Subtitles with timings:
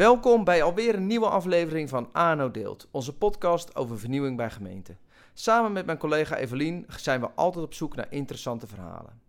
[0.00, 4.98] Welkom bij alweer een nieuwe aflevering van ANO Deelt, onze podcast over vernieuwing bij gemeenten.
[5.34, 9.20] Samen met mijn collega Evelien zijn we altijd op zoek naar interessante verhalen.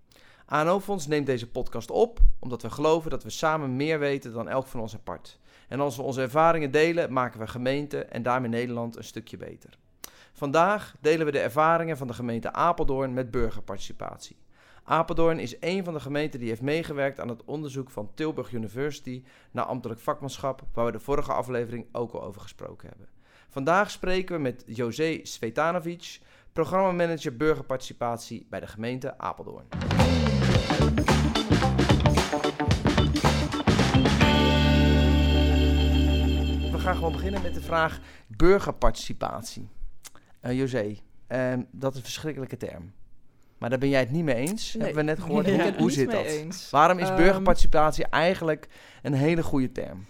[0.46, 4.50] ANO Fonds neemt deze podcast op omdat we geloven dat we samen meer weten dan
[4.50, 5.40] elk van ons apart.
[5.68, 9.78] En als we onze ervaringen delen, maken we gemeenten en daarmee Nederland een stukje beter.
[10.34, 14.38] Vandaag delen we de ervaringen van de gemeente Apeldoorn met burgerparticipatie.
[14.92, 19.24] Apeldoorn is een van de gemeenten die heeft meegewerkt aan het onderzoek van Tilburg University
[19.52, 23.08] naar ambtelijk vakmanschap, waar we de vorige aflevering ook al over gesproken hebben.
[23.50, 26.20] Vandaag spreken we met José Svetanovic,
[26.54, 29.66] programmamanager burgerparticipatie bij de gemeente Apeldoorn.
[36.72, 39.70] We gaan gewoon beginnen met de vraag burgerparticipatie.
[40.42, 42.92] Uh, José, uh, dat is een verschrikkelijke term.
[43.62, 44.86] Maar daar ben jij het niet mee eens, Nee.
[44.86, 45.76] hebben we net gehoord.
[45.78, 46.24] Hoe, zit niet dat?
[46.26, 46.70] mee eens.
[46.70, 48.68] Waarom is Ehm, burgerparticipatie eigenlijk
[49.02, 50.06] een hele goede term?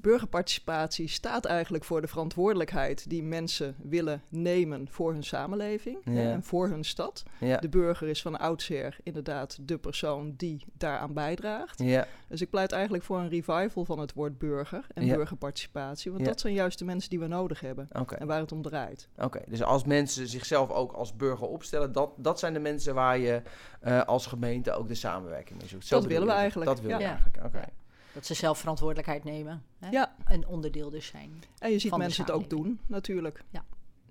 [0.00, 6.12] Burgerparticipatie staat eigenlijk voor de verantwoordelijkheid die mensen willen nemen voor hun samenleving Ja.
[6.12, 7.22] en voor hun stad.
[7.40, 11.78] Ja, De burger is van oudsher inderdaad de persoon die daaraan bijdraagt.
[11.82, 15.14] ja, Dus ik pleit eigenlijk voor een revival van het woord burger en Ja.
[15.14, 16.10] burgerparticipatie.
[16.10, 16.28] Want Ja.
[16.30, 19.08] dat zijn juist de mensen die we nodig hebben en waar het om draait.
[19.18, 23.18] Oké, dus als mensen zichzelf ook als burger opstellen, dat, dat zijn de mensen waar
[23.18, 23.42] je
[23.80, 25.86] eh, als gemeente ook de samenwerking mee zoekt.
[25.86, 27.64] Zo Dat willen we eigenlijk, Dat willen we eigenlijk, oké.
[28.18, 29.62] Dat ze zelf verantwoordelijkheid nemen.
[29.78, 29.88] Hè?
[29.90, 30.14] Ja.
[30.24, 31.30] Een onderdeel dus zijn.
[31.58, 33.44] En je ziet mensen het ook doen, natuurlijk.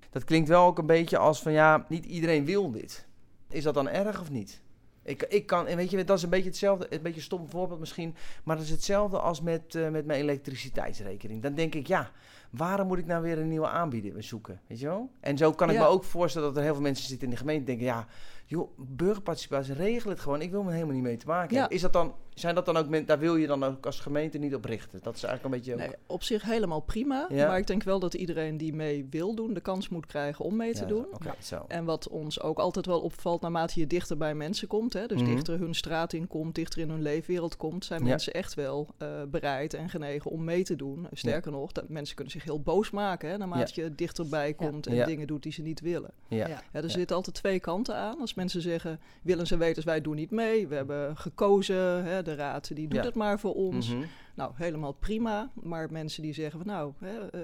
[0.09, 3.08] Dat klinkt wel ook een beetje als van ja, niet iedereen wil dit.
[3.50, 4.61] Is dat dan erg of niet?
[5.03, 7.50] Ik, ik kan, en weet je, dat is een beetje hetzelfde, een beetje een stom
[7.50, 11.41] voorbeeld misschien, maar dat is hetzelfde als met, eh, met mijn elektriciteitsrekening.
[11.41, 12.11] Dan denk ik, ja,
[12.50, 14.61] waarom moet ik nou weer een nieuwe aanbieder zoeken?
[14.67, 15.09] Weet je wel?
[15.19, 15.81] En zo kan ik Ja.
[15.81, 18.08] me ook voorstellen dat er heel veel mensen zitten in de gemeente die denken, ja,
[18.45, 20.41] joh, burgerparticipatie, regel het gewoon.
[20.41, 21.59] Ik wil me helemaal niet mee te maken Ja.
[21.59, 21.75] hebben.
[21.75, 24.38] Is dat dan, zijn dat dan ook, men- daar wil je dan ook als gemeente
[24.38, 24.99] niet op richten?
[25.03, 25.89] Dat is eigenlijk een beetje ook...
[25.89, 27.25] Nee, op zich helemaal prima.
[27.29, 27.47] Ja.
[27.47, 30.55] Maar ik denk wel dat iedereen die mee wil doen, de kans moet krijgen om
[30.55, 31.05] mee te Ja, doen.
[31.41, 31.66] Zo.
[31.67, 35.22] En wat ons ook altijd wel opvalt naarmate je dichter bij mensen komt, hè, dus
[35.22, 35.29] Mhm.
[35.34, 38.07] dichter hun straat in komt, dichter in hun leefwereld komt, zijn Ja.
[38.07, 41.07] mensen echt wel eh, bereid en genegen om mee te doen.
[41.12, 45.06] Sterker nog, dat mensen kunnen zich heel boos maken hè, naarmate je dichterbij komt en
[45.06, 46.12] dingen doet die ze niet willen.
[46.28, 46.38] Ja.
[46.47, 46.62] Ja.
[46.73, 48.19] Ja, er zitten altijd twee kanten aan.
[48.19, 52.35] Als mensen zeggen, willen ze weten, wij doen niet mee, we hebben gekozen, hè, de
[52.35, 53.05] raad die doet Ja.
[53.05, 53.89] het maar voor ons.
[53.89, 54.05] Mhm.
[54.35, 55.49] Nou, helemaal prima.
[55.53, 57.39] Maar mensen die zeggen van nou, hè, eh,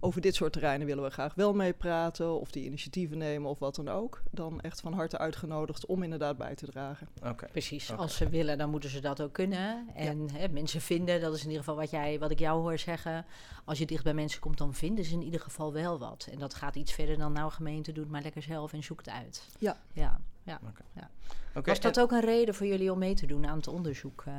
[0.00, 3.58] over dit soort terreinen willen we graag wel mee praten, of die initiatieven nemen of
[3.58, 7.08] wat dan ook, dan echt van harte uitgenodigd om inderdaad bij te dragen.
[7.24, 7.46] Oké.
[7.50, 7.92] Precies.
[7.96, 9.86] Als ze willen, dan moeten ze dat ook kunnen.
[9.94, 12.78] En hè, mensen vinden, dat is in ieder geval wat, jij, wat ik jou hoor
[12.78, 13.24] zeggen.
[13.64, 16.28] Als je dicht bij mensen komt, dan vinden ze in ieder geval wel wat.
[16.32, 19.08] En dat gaat iets verder dan nou gemeente doet, maar lekker zelf en zoek het
[19.08, 19.48] uit.
[19.58, 19.76] Ja.
[19.92, 20.20] Ja.
[20.42, 20.60] Ja.
[21.54, 24.22] Oké, Was dat ook een reden voor jullie om mee te doen aan het onderzoek
[24.26, 24.34] eh,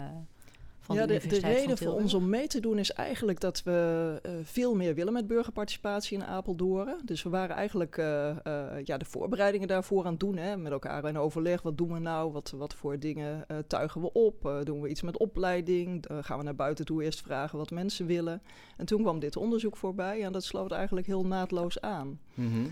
[0.82, 3.40] van ja, de de, de reden van voor ons om mee te doen is eigenlijk
[3.40, 7.00] dat we eh, veel meer willen met burgerparticipatie in Apeldoorn.
[7.06, 10.38] Dus we waren eigenlijk eh, eh, ja, de voorbereidingen daarvoor aan het doen.
[10.38, 11.62] Hè, met elkaar in overleg.
[11.62, 12.32] Wat doen we nou?
[12.32, 14.46] Wat, wat voor dingen eh, tuigen we op?
[14.46, 16.06] Eh, doen we iets met opleiding?
[16.22, 18.42] Gaan we naar buiten toe eerst vragen wat mensen willen?
[18.78, 22.20] En toen kwam dit onderzoek voorbij en dat sloot eigenlijk heel naadloos aan.
[22.34, 22.68] Mhm.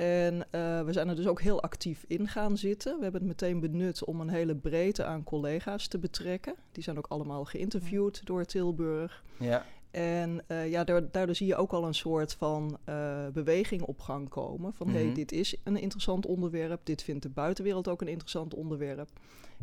[0.00, 2.96] En eh, we zijn er dus ook heel actief in gaan zitten.
[2.96, 6.54] We hebben het meteen benut om een hele breedte aan collega's te betrekken.
[6.72, 9.24] Die zijn ook allemaal geïnterviewd door Tilburg.
[9.38, 9.64] Ja.
[9.90, 14.00] En eh, ja, daar- daardoor zie je ook al een soort van eh, beweging op
[14.00, 14.72] gang komen.
[14.74, 15.04] Van hé, Mhm.
[15.04, 16.80] hey, dit is een interessant onderwerp.
[16.84, 19.08] Dit vindt de buitenwereld ook een interessant onderwerp.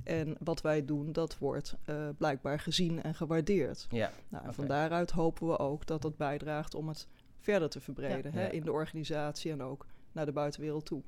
[0.03, 3.85] En wat wij doen, dat wordt eh, blijkbaar gezien en gewaardeerd.
[3.89, 4.11] Ja.
[4.29, 7.07] Nou, en van daaruit hopen we ook dat dat bijdraagt om het
[7.39, 8.31] verder te verbreden.
[8.31, 8.37] Ja.
[8.37, 8.51] Hè, Ja.
[8.51, 9.85] in de organisatie en ook
[10.17, 11.01] naar de buitenwereld toe.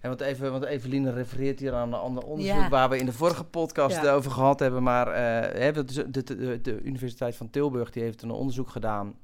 [0.00, 2.68] En want, even, want Eveline refereert hier aan een ander onderzoek Ja.
[2.68, 4.12] waar we in de vorige podcast Ja.
[4.12, 4.82] over gehad hebben.
[4.82, 8.30] Maar eh, hè, dat is- de, de, de, de Universiteit van Tilburg die heeft een
[8.30, 9.14] onderzoek gedaan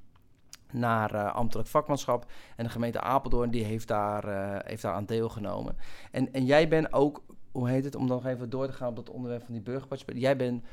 [0.72, 2.26] naar eh, ambtelijk vakmanschap.
[2.56, 5.76] En de gemeente Apeldoorn die heeft daar, eh, heeft daar aan deelgenomen.
[6.10, 7.22] En, en jij bent ook,
[7.52, 9.62] hoe heet het, om dan nog even door te gaan op dat onderwerp van die
[9.62, 10.22] burgerparticipatie.
[10.22, 10.64] Jij bent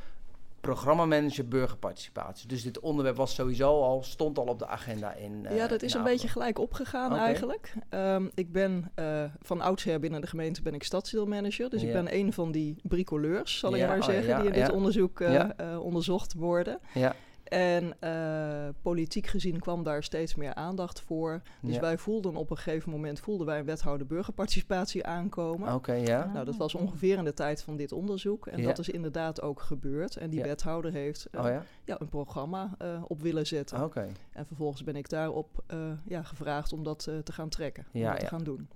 [0.67, 2.47] programmamanager burgerparticipatie.
[2.47, 5.81] Dus dit onderwerp was sowieso al, stond al op de agenda in eh, ja, dat
[5.81, 7.73] is een beetje gelijk opgegaan eigenlijk.
[7.89, 11.69] Ehm, ik ben eh, van oudsher binnen de gemeente ben ik stadsdeelmanager.
[11.69, 14.59] Dus ik ben een van die bricoleurs, zal ik maar oh, zeggen, ja, die in
[14.59, 16.79] dit onderzoek eh, onderzocht worden.
[16.93, 17.15] Ja,
[17.49, 21.41] En eh, politiek gezien kwam daar steeds meer aandacht voor.
[21.61, 21.81] Dus ja.
[21.81, 25.73] wij voelden op een gegeven moment voelden wij een wethouder burgerparticipatie aankomen.
[25.73, 26.29] Oké, ja.
[26.33, 28.47] Nou, dat was ongeveer in de tijd van dit onderzoek.
[28.47, 28.65] En Ja.
[28.67, 30.15] dat is inderdaad ook gebeurd.
[30.15, 30.45] En die Ja.
[30.45, 31.63] wethouder heeft eh, Oh ja?
[31.85, 33.83] ja, een programma eh, op willen zetten.
[33.83, 34.07] Oké.
[34.31, 37.85] En vervolgens ben ik daarop eh, ja, gevraagd om dat te gaan trekken.
[37.93, 38.29] Om Ja, dat te ja.
[38.29, 38.69] gaan doen.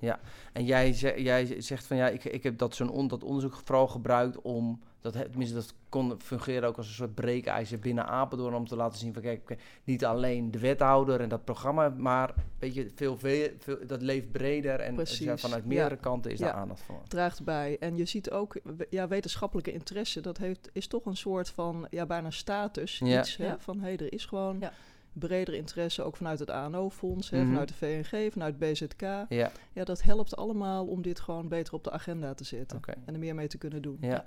[0.54, 3.62] En jij, ze- jij zegt van ja, ik, ik heb dat zo'n on, dat onderzoek
[3.64, 8.54] vooral gebruikt om Dat, tenminste, dat kon fungeren ook als een soort breekijzer binnen Apeldoorn
[8.56, 12.74] om te laten zien van kijk, niet alleen de wethouder en dat programma, maar weet
[12.74, 15.68] je, veel, veel, veel dat leeft breder en Precies, ja, vanuit ja.
[15.68, 16.56] meerdere kanten is daar Ja.
[16.56, 17.02] aandacht voor.
[17.08, 17.78] draagt bij.
[17.80, 18.56] En je ziet ook,
[18.90, 22.98] ja, wetenschappelijke interesse, dat heeft, is toch een soort van, ja, bijna status.
[23.04, 23.20] Ja.
[23.20, 23.60] Iets, hè, Ja.
[23.60, 24.72] van, hé, er is gewoon Ja.
[25.14, 27.48] breder interesse, ook vanuit het ANO-fonds, hè, Mhm.
[27.48, 29.02] vanuit de VNG, vanuit BZK.
[29.30, 32.80] Ja, Ja, dat helpt allemaal om dit gewoon beter op de agenda te zetten.
[33.06, 33.98] En er meer mee te kunnen doen.
[34.02, 34.26] Ja.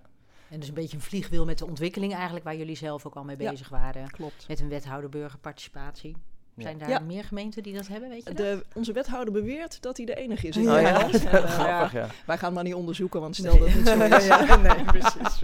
[0.55, 3.25] En dus een beetje een vliegwiel met de ontwikkeling eigenlijk, waar jullie zelf ook al
[3.25, 3.51] mee Ja.
[3.51, 4.11] bezig waren.
[4.11, 4.49] Klopt.
[4.49, 6.17] Met een wethouder burgerparticipatie.
[6.57, 6.63] Ja.
[6.63, 6.99] Zijn daar Ja.
[6.99, 8.37] meer gemeenten die dat hebben, weet je dat?
[8.37, 11.09] De, onze wethouder beweert dat hij de enige is in Oh ja?
[11.09, 12.07] Grappig, ja.
[12.27, 13.93] Wij gaan maar niet onderzoeken, want stel dat het niet zo
[14.45, 14.57] is.
[14.63, 15.41] nee, precies.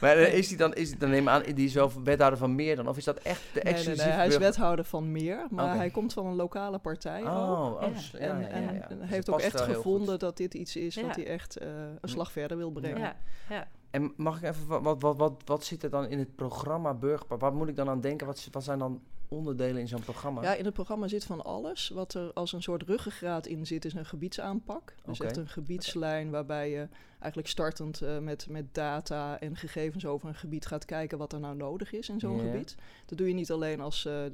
[0.00, 2.54] Maar eh, is die dan, is die dan neem aan, die is wel wethouder van
[2.54, 2.88] meer dan?
[2.88, 5.76] Of is dat echt de Nee, nee, exclusieve nee, hij is wethouder van meer, maar
[5.76, 7.26] hij komt van een lokale partij ook.
[7.28, 7.98] Oh, oh, Ja.
[7.98, 8.88] s- ja, en ja, en ja, ja.
[8.88, 11.02] en Dus heeft ook echt gevonden dat dit iets is Ja.
[11.06, 11.68] wat hij echt eh,
[12.00, 12.98] een slag verder wil brengen.
[13.00, 13.16] Ja,
[13.48, 13.66] ja.
[13.90, 16.94] En mag ik even, wat, wat, wat, wat, wat zit er dan in het programma
[16.94, 17.40] Burgerpark?
[17.40, 18.26] Wat moet ik dan aan denken?
[18.26, 19.00] Wat, wat zijn dan
[19.30, 20.42] onderdelen in zo'n programma?
[20.42, 21.88] Ja, in het programma zit van alles.
[21.88, 24.94] Wat er als een soort ruggengraat in zit, is een gebiedsaanpak.
[25.04, 26.88] Dus echt een gebiedslijn waarbij je
[27.18, 31.40] eigenlijk startend eh, met, met data en gegevens over een gebied gaat kijken wat er
[31.40, 32.76] nou nodig is in zo'n gebied.
[33.06, 34.24] Dat doe je niet alleen als eh,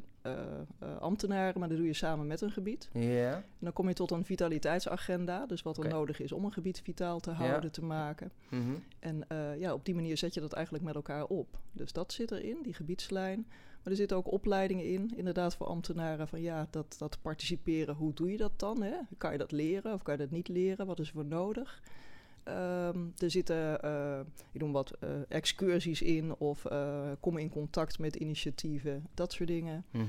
[1.00, 2.88] ambtenaren, maar dat doe je samen met een gebied.
[2.92, 6.80] En dan kom je tot een vitaliteitsagenda, dus wat er nodig is om een gebied
[6.84, 7.36] vitaal te Ja.
[7.36, 8.32] houden, te maken.
[8.48, 8.62] mhm.
[8.98, 9.26] En
[9.58, 11.58] ja, op die manier zet je dat eigenlijk met elkaar op.
[11.72, 13.46] Dus dat zit erin, die gebiedslijn.
[13.86, 18.14] Maar er zitten ook opleidingen in, inderdaad voor ambtenaren, van ja, dat, dat participeren, hoe
[18.14, 18.82] doe je dat dan?
[18.82, 18.94] Hè?
[19.18, 20.86] Kan je dat leren of kan je dat niet leren?
[20.86, 21.82] Wat is er voor nodig?
[22.42, 24.20] Ehm, er zitten, eh
[24.52, 29.48] ik noem wat, eh, excursies in of eh, kom in contact met initiatieven, dat soort
[29.48, 29.84] dingen.
[29.90, 30.04] mhm.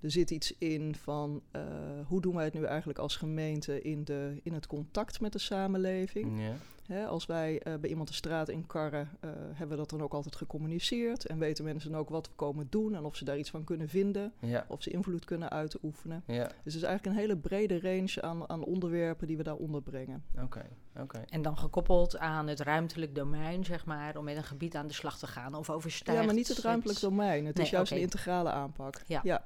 [0.00, 1.62] Er zit iets in van eh,
[2.06, 5.38] hoe doen wij het nu eigenlijk als gemeente in, de, in het contact met de
[5.38, 6.40] samenleving.
[6.40, 6.52] Ja.
[6.86, 10.02] Hè, als wij eh, bij iemand de straat in karren, eh, hebben we dat dan
[10.02, 11.26] ook altijd gecommuniceerd.
[11.26, 13.88] En weten mensen ook wat we komen doen en of ze daar iets van kunnen
[13.88, 14.32] vinden.
[14.38, 14.64] Ja.
[14.68, 16.22] Of ze invloed kunnen uitoefenen.
[16.26, 19.56] Ja, Dus het is eigenlijk een hele brede range aan, aan onderwerpen die we daar
[19.56, 20.24] onderbrengen.
[20.42, 20.66] oké,
[21.00, 21.24] oké.
[21.28, 24.92] En dan gekoppeld aan het ruimtelijk domein, zeg maar, om met een gebied aan de
[24.94, 26.20] slag te gaan of overstijgt.
[26.20, 27.46] Ja, maar niet het ruimtelijk domein.
[27.46, 29.02] Het Nee, is juist een integrale aanpak.
[29.06, 29.44] Ja.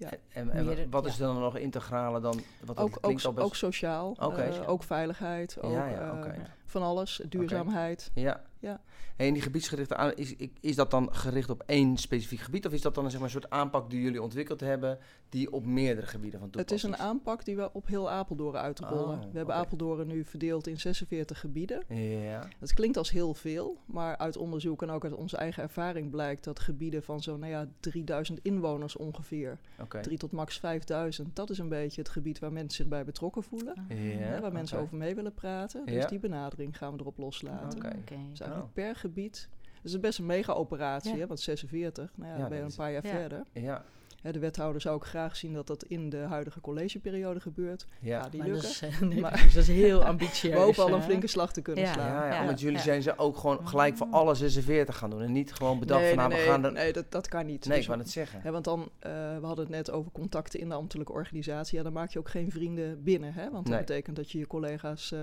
[0.00, 0.08] Ja.
[0.32, 1.26] En, en Meer- wat is ja.
[1.26, 2.40] dan nog integrale dan?
[2.64, 3.26] Wat Ook, best...
[3.26, 6.32] ook sociaal, eh, ook veiligheid, ook eh,
[6.66, 8.10] van alles, duurzaamheid.
[8.14, 8.40] Ja.
[8.60, 8.80] Ja.
[9.16, 12.66] Hey, en die gebiedsgerichte aan, is, is dat dan gericht op één specifiek gebied?
[12.66, 14.98] Of is dat dan zeg maar, een soort aanpak die jullie ontwikkeld hebben,
[15.28, 18.56] die op meerdere gebieden van Het is toepassing een aanpak die we op heel Apeldoorn
[18.56, 19.18] uitrollen.
[19.18, 19.54] Oh, we hebben.
[19.54, 21.82] Apeldoorn nu verdeeld in 46 gebieden.
[21.96, 26.10] Ja, Dat klinkt als heel veel, maar uit onderzoek en ook uit onze eigen ervaring
[26.10, 30.00] blijkt dat gebieden van zo'n nou ja, 3000 inwoners ongeveer, oké.
[30.00, 33.42] 3 tot max 5000, dat is een beetje het gebied waar mensen zich bij betrokken
[33.42, 33.74] voelen.
[33.88, 35.86] Ja, hè, waar mensen over mee willen praten.
[35.86, 36.06] Dus Ja.
[36.06, 37.78] die benadering gaan we erop loslaten.
[37.78, 37.96] Oké.
[38.00, 38.16] Oké.
[38.30, 38.84] Dus eigenlijk Oh.
[38.84, 39.48] per gebied.
[39.82, 41.18] Het is best een mega-operatie, Ja.
[41.18, 43.10] hè, want 46, nou ja, Ja, dan ben je dat een paar jaar ja.
[43.10, 43.44] verder.
[43.52, 43.84] Ja,
[44.22, 47.86] de wethouder zou ook graag zien dat dat in de huidige collegeperiode gebeurt.
[48.00, 48.08] ja.
[48.22, 48.88] Ja, die Maar dat lukken.
[48.88, 50.54] is, eh, nee, Maar- precies, dat is heel ambitieus.
[50.54, 51.92] We hopen al een flinke slag te kunnen Ja.
[51.92, 52.06] slaan.
[52.06, 52.44] Ja, ja, Ja.
[52.44, 52.82] want jullie Ja.
[52.82, 55.22] zijn ze ook gewoon gelijk voor alle 46 gaan doen.
[55.22, 56.72] En niet gewoon bedacht nee, van, nou, nee, we nee, gaan er...
[56.72, 57.64] nee, dat, dat kan niet.
[57.64, 58.40] Nee, Dus ik wou het zeggen.
[58.42, 61.76] Hè, want dan, eh, we hadden het net over contacten in de ambtelijke organisatie.
[61.78, 63.32] Ja, dan maak je ook geen vrienden binnen.
[63.32, 63.50] Hè?
[63.50, 65.20] Want dat betekent dat je je collega's eh,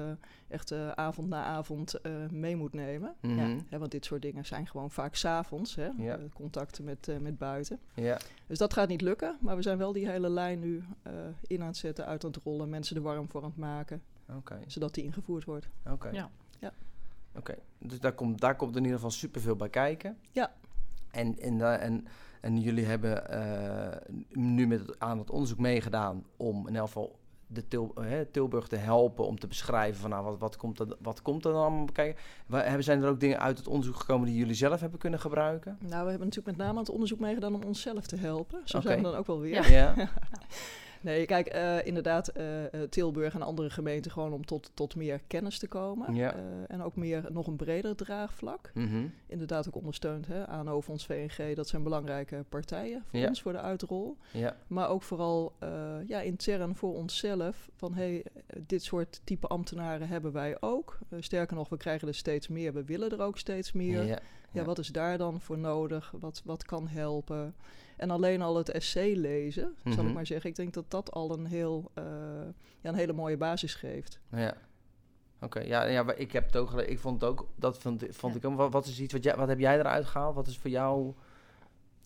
[0.48, 3.16] echt eh, avond na avond eh, mee moet nemen.
[3.22, 3.60] Mhm.
[3.70, 5.78] Hè, want dit soort dingen zijn gewoon vaak s'avonds.
[6.34, 7.80] contacten met, eh, met buiten.
[7.94, 8.18] Ja,
[8.48, 9.38] Dus dat gaat niet lukken.
[9.42, 12.32] Maar we zijn wel die hele lijn nu eh, in aan het zetten, uit aan
[12.32, 12.70] het rollen.
[12.70, 14.02] Mensen er warm voor aan het maken.
[14.36, 15.68] oké, Zodat die ingevoerd wordt.
[15.92, 16.10] oké.
[16.10, 16.30] Ja.
[16.60, 16.74] Ja.
[17.36, 20.18] Oké, dus daar komt, daar komt in ieder geval superveel bij kijken.
[20.32, 20.52] Ja.
[21.12, 22.06] En, en, da- en,
[22.42, 27.20] en jullie hebben eh, nu met het, aan het onderzoek meegedaan om in elk geval
[27.48, 30.88] de Til, hè, Tilburg te helpen om te beschrijven van nou, wat, wat, komt er,
[31.00, 32.84] wat komt er dan allemaal bekijken.
[32.84, 35.78] Zijn er ook dingen uit het onderzoek gekomen die jullie zelf hebben kunnen gebruiken?
[35.80, 38.62] Nou, we hebben natuurlijk met name aan het onderzoek meegedaan om onszelf te helpen.
[38.64, 39.72] Zo zijn we dan ook wel weer.
[39.72, 39.94] Ja.
[39.98, 40.10] Ja,
[41.08, 45.22] Nee, kijk, eh, inderdaad, eh, eh, Tilburg en andere gemeenten gewoon om tot, tot meer
[45.28, 46.16] kennis te komen.
[46.16, 46.36] Ja.
[46.68, 48.72] En ook meer, nog een breder draagvlak.
[48.74, 49.06] Mhm.
[49.28, 50.48] Inderdaad ook ondersteund, hè.
[50.48, 53.28] ANO, Fonds VNG, dat zijn belangrijke partijen voor Ja.
[53.28, 54.18] ons, voor de uitrol.
[54.32, 55.54] ja, Maar ook vooral
[56.08, 58.26] ja, intern voor onszelf, van hey,
[58.68, 60.98] dit soort type ambtenaren hebben wij ook.
[61.20, 64.04] Sterker nog, we krijgen er steeds meer, we willen er ook steeds meer.
[64.06, 64.20] ja,
[64.52, 66.14] Ja, wat is daar dan voor nodig?
[66.20, 67.56] Wat, wat kan helpen?
[67.98, 70.08] En alleen al het essay lezen, zal Mhm.
[70.08, 70.50] ik maar zeggen.
[70.50, 72.04] Ik denk dat dat al een, heel, eh,
[72.82, 74.20] ja, een hele mooie basis geeft.
[74.32, 74.54] ja.
[75.42, 78.04] Oké, ja, ja, maar ik heb het ook gele- Ik vond het ook, dat vond,
[78.10, 78.40] vond Ja.
[78.40, 78.56] ik ook.
[78.58, 80.36] Wat, wat is iets wat jij, wat heb jij eruit gehaald?
[80.36, 81.14] Wat is voor jou?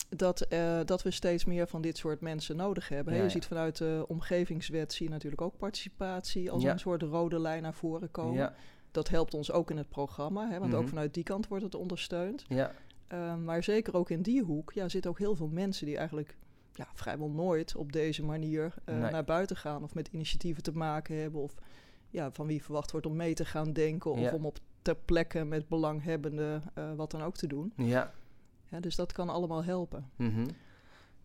[0.10, 3.14] Dat, eh, dat we steeds meer van dit soort mensen nodig hebben.
[3.16, 3.30] je ja.
[3.30, 6.72] ziet vanuit de omgevingswet zie je natuurlijk ook participatie als Ja.
[6.72, 8.34] een soort rode lijn naar voren komen.
[8.34, 8.54] Ja,
[8.92, 10.90] dat helpt ons ook in het programma, hè, want ook Mhm.
[10.90, 12.46] vanuit die kant wordt het ondersteund.
[12.48, 12.72] Ja,
[13.12, 16.38] Ehm, maar zeker ook in die hoek ja, zitten ook heel veel mensen die eigenlijk
[16.74, 19.12] ja, vrijwel nooit op deze manier eh, Nee.
[19.12, 21.54] naar buiten gaan of met initiatieven te maken hebben of
[22.10, 24.34] ja, van wie verwacht wordt om mee te gaan denken of Ja.
[24.34, 27.74] om op ter plekke met belanghebbenden eh, wat dan ook te doen.
[27.76, 28.12] ja.
[28.70, 30.10] Ja, dus dat kan allemaal helpen.
[30.16, 30.48] Mhm.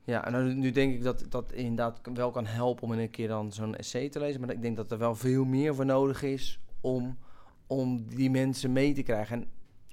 [0.04, 3.10] Ja, en nu, nu denk ik dat dat inderdaad wel kan helpen om in een
[3.10, 4.40] keer dan zo'n essay te lezen.
[4.40, 7.18] Maar ik denk dat er wel veel meer voor nodig is om,
[7.66, 9.40] om die mensen mee te krijgen.
[9.42, 9.48] En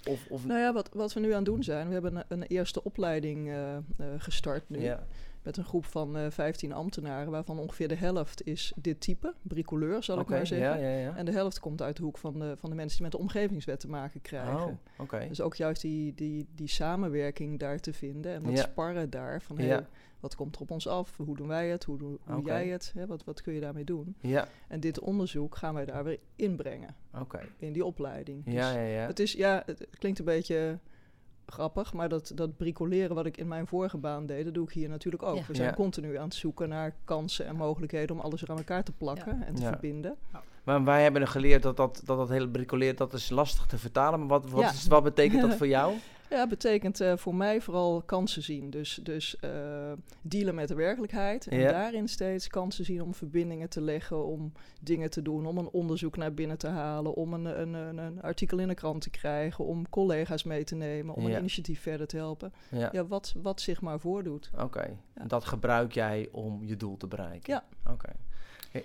[0.10, 2.24] of, of, Nou ja, wat, wat we nu aan het doen zijn, we hebben een,
[2.27, 3.81] een eerste opleiding eh, eh,
[4.17, 4.79] gestart nu.
[4.81, 5.05] ja.
[5.43, 10.03] Met een groep van eh 15 ambtenaren, waarvan ongeveer de helft is dit type, bricoleur
[10.03, 10.79] zal ik maar zeggen.
[10.79, 11.15] Ja, ja, ja.
[11.15, 13.17] En de helft komt uit de hoek van de, van de mensen die met de
[13.17, 14.79] omgevingswet te maken krijgen.
[14.98, 15.27] Oh.
[15.27, 19.41] Dus ook juist die, die, die samenwerking daar te vinden en dat sparren daar.
[19.41, 19.86] Van hey,
[20.23, 21.17] wat komt er op ons af?
[21.17, 21.83] Hoe doen wij het?
[21.83, 21.99] Hoe
[22.29, 22.41] Oké.
[22.45, 22.91] jij het?
[22.95, 24.15] Hè, wat, wat kun je daarmee doen?
[24.21, 27.39] Ja, En dit onderzoek gaan wij daar weer inbrengen oké.
[27.57, 28.45] in die opleiding.
[28.45, 29.05] Dus ja, ja.
[29.07, 30.79] Het is, ja, het klinkt een beetje
[31.45, 34.73] grappig, maar dat, dat bricoleren wat ik in mijn vorige baan deed, dat doe ik
[34.73, 35.35] hier natuurlijk ook.
[35.37, 35.43] Ja.
[35.47, 35.73] We zijn Ja.
[35.75, 39.43] continu aan het zoeken naar kansen en mogelijkheden om alles er aan elkaar te plakken
[39.43, 39.67] en te Ja.
[39.67, 40.15] verbinden.
[40.63, 43.77] Maar wij hebben er geleerd dat dat, dat, dat hele bricoleren, dat is lastig te
[43.77, 44.19] vertalen.
[44.19, 45.93] Maar wat, wat, is, wat betekent dat voor jou?
[46.33, 48.69] Ja, betekent eh, voor mij vooral kansen zien.
[48.69, 51.47] Dus, dus eh, dealen met de werkelijkheid.
[51.47, 51.71] En Ja.
[51.71, 56.17] daarin steeds kansen zien om verbindingen te leggen, om dingen te doen, om een onderzoek
[56.17, 59.65] naar binnen te halen, om een, een, een, een artikel in de krant te krijgen,
[59.65, 61.29] om collega's mee te nemen, om Ja.
[61.33, 62.53] een initiatief verder te helpen.
[62.69, 64.49] Ja, Ja, wat, wat zich maar voordoet.
[64.59, 64.97] oké.
[65.27, 67.53] Dat gebruik jij om je doel te bereiken?
[67.53, 67.63] Ja.
[67.91, 68.09] Oké.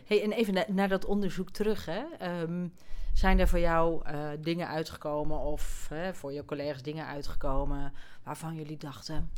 [0.07, 1.85] Hey, en even na- naar dat onderzoek terug.
[1.85, 2.03] Hè.
[2.19, 2.67] Ehm,
[3.13, 7.93] zijn er voor jou eh, dingen uitgekomen of hè, voor je collega's dingen uitgekomen
[8.23, 9.31] waarvan jullie dachten...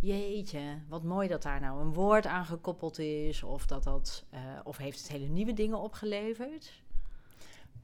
[0.00, 3.42] Jeetje, wat mooi dat daar nou een woord aan gekoppeld is.
[3.42, 6.72] Of, dat dat, eh, of heeft het hele nieuwe dingen opgeleverd?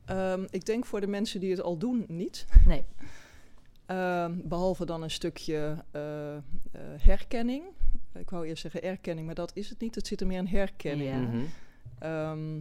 [0.05, 2.47] Ehm, ik denk voor de mensen die het al doen niet.
[2.67, 2.85] Nee.
[3.87, 6.43] Ehm, behalve dan een stukje eh, eh,
[6.99, 7.65] herkenning.
[8.13, 9.95] Ik wou eerst zeggen erkenning, maar dat is het niet.
[9.95, 11.11] Het zit er meer in herkenning.
[11.11, 11.19] Ja.
[11.19, 11.45] Mhm.
[12.05, 12.61] Ehm,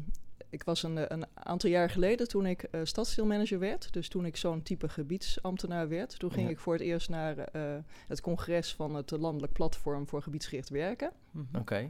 [0.50, 3.94] ik was een, eh, een aantal jaar geleden toen ik uh, stadsdeelmanager werd.
[3.94, 6.20] Dus toen ik zo'n type gebiedsambtenaar werd.
[6.20, 6.52] Toen ging Ja.
[6.52, 7.62] ik voor het eerst naar eh,
[8.08, 11.12] het congres van het Landelijk Platform voor Gebiedsgericht Werken.
[11.60, 11.90] Oké.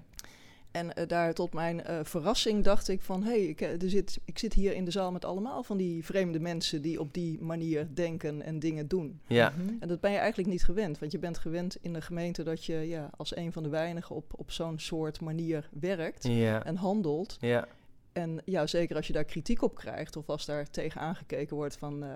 [0.73, 3.23] En eh, daar tot mijn eh, verrassing dacht ik van...
[3.23, 5.77] hé, hey, ik, eh, er zit, ik zit hier in de zaal met allemaal van
[5.77, 6.81] die vreemde mensen...
[6.81, 9.19] die op die manier denken en dingen doen.
[9.27, 9.53] Ja.
[9.57, 9.73] Mhm.
[9.79, 10.99] En dat ben je eigenlijk niet gewend.
[10.99, 14.15] Want je bent gewend in de gemeente dat je ja, als een van de weinigen...
[14.15, 16.65] op, op zo'n soort manier werkt Ja.
[16.65, 17.37] en handelt.
[17.39, 17.67] Ja.
[18.13, 20.15] En ja, zeker als je daar kritiek op krijgt...
[20.15, 22.03] of als daar tegen aangekeken wordt van...
[22.03, 22.09] eh,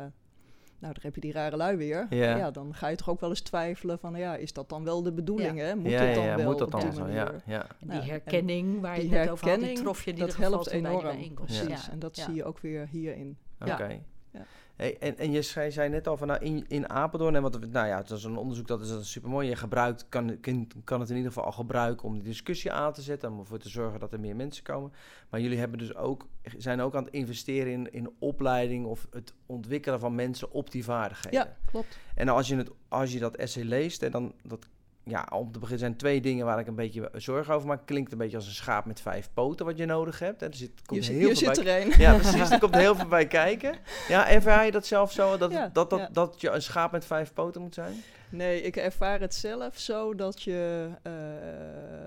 [0.80, 2.08] nou, daar heb je die rare lui weer.
[2.10, 2.52] Ja.
[2.52, 4.16] dan ga je toch ook wel eens twijfelen van...
[4.16, 5.76] ja, is dat dan wel de bedoeling, hè?
[5.76, 7.00] Moet ja, het ja, dan ja, wel moet dat op dan die zo?
[7.00, 7.16] manier?
[7.16, 7.62] Ja, ja.
[7.62, 10.12] En die Nou, en herkenning waar je die het net over had, die trof je
[10.12, 11.04] in dat ieder geval helpt bij enorm.
[11.04, 11.64] bijeenkomst.
[11.66, 11.92] Precies, Ja.
[11.92, 12.24] en dat Ja.
[12.24, 13.38] zie je ook weer hierin.
[13.60, 14.00] Oké.
[14.32, 14.46] Ja.
[14.78, 17.60] Hey, en, en je zei, zei net al van nou, in, in Apeldoorn, en wat,
[17.60, 19.50] nou ja, het is een onderzoek dat is, dat is super mooi.
[19.50, 22.94] Je gebruikt, kan, kan, kan het in ieder geval al gebruiken om de discussie aan
[22.94, 24.92] te zetten, om ervoor te zorgen dat er meer mensen komen.
[25.30, 29.34] Maar jullie hebben dus ook, zijn ook aan het investeren in, in opleiding of het
[29.46, 31.40] ontwikkelen van mensen op die vaardigheden.
[31.40, 32.00] Ja, klopt.
[32.16, 34.68] En als je, het, als je dat essay leest, en dan, dat,
[35.08, 37.86] ja, om te beginnen zijn twee dingen waar ik een beetje zorgen over maak.
[37.86, 40.42] Klinkt een beetje als een schaap met vijf poten wat je nodig hebt.
[40.42, 42.00] En er zit, komt Hier, heel hier veel zit bij er een.
[42.00, 42.50] ja, precies.
[42.50, 43.76] Er komt heel veel bij kijken.
[44.08, 45.38] Ja, ervaar je dat zelf zo?
[45.38, 46.10] Dat, Ja, dat, dat, ja.
[46.12, 47.94] dat je een schaap met vijf poten moet zijn?
[48.30, 51.12] Nee, ik ervaar het zelf zo dat je eh,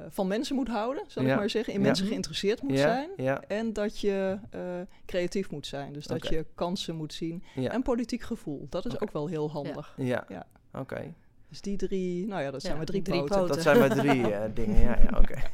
[0.08, 1.32] van mensen moet houden, zal Ja.
[1.32, 1.72] ik maar zeggen.
[1.74, 3.10] In mensen geïnteresseerd moet zijn.
[3.48, 4.60] En dat je eh,
[5.06, 5.92] creatief moet zijn.
[5.92, 7.44] Dus dat je kansen moet zien.
[7.54, 8.66] En politiek gevoel.
[8.70, 9.94] Dat is ook wel heel handig.
[9.96, 10.24] ja.
[10.28, 10.46] Ja.
[10.72, 11.14] Oké.
[11.50, 13.36] Dus die drie, nou ja, dat zijn Ja, maar drie, drie poten.
[13.36, 13.54] poten.
[13.54, 14.80] Dat zijn maar drie eh, dingen.
[14.80, 15.34] Ja, ja, oké.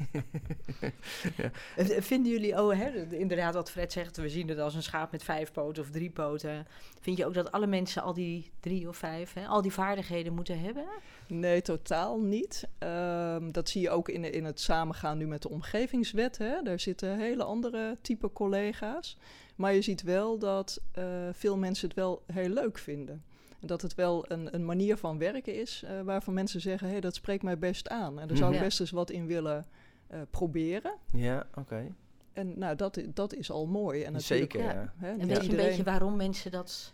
[1.76, 4.82] Eh, Vinden jullie, oh hè, de- inderdaad wat Fred zegt, we zien het als een
[4.82, 6.66] schaap met vijf poten of drie poten.
[7.00, 10.32] Vind je ook dat alle mensen al die drie of vijf, hè, al die vaardigheden
[10.34, 10.84] moeten hebben?
[11.28, 12.68] Nee, totaal niet.
[12.78, 16.38] Ehm, dat zie je ook in, in het samengaan nu met de omgevingswet.
[16.38, 16.62] Hè.
[16.62, 19.16] Daar zitten hele andere type collega's.
[19.56, 23.22] Maar je ziet wel dat eh, veel mensen het wel heel leuk vinden.
[23.60, 27.00] Dat het wel een, een manier van werken is eh, waarvan mensen zeggen: hé, hey,
[27.00, 28.20] dat spreekt mij best aan.
[28.20, 28.64] En daar zou ik Mhm.
[28.64, 29.66] best eens wat in willen
[30.06, 30.94] eh, proberen.
[31.12, 31.94] Ja, oké.
[32.32, 34.02] En nou, dat, dat is al mooi.
[34.02, 34.92] En natuurlijk, Zeker, ja.
[34.96, 36.92] hè, En weet je een beetje waarom mensen dat,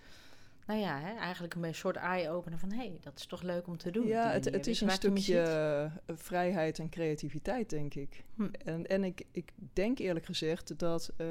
[0.66, 3.76] nou ja, hè, eigenlijk een soort eye-opener van, hé, hey, dat is toch leuk om
[3.76, 4.07] te doen.
[4.07, 8.25] Ja, het, het is een stukje eh, vrijheid en creativiteit, denk ik.
[8.35, 8.49] Hm.
[8.64, 11.26] En, en ik, ik denk eerlijk gezegd dat eh,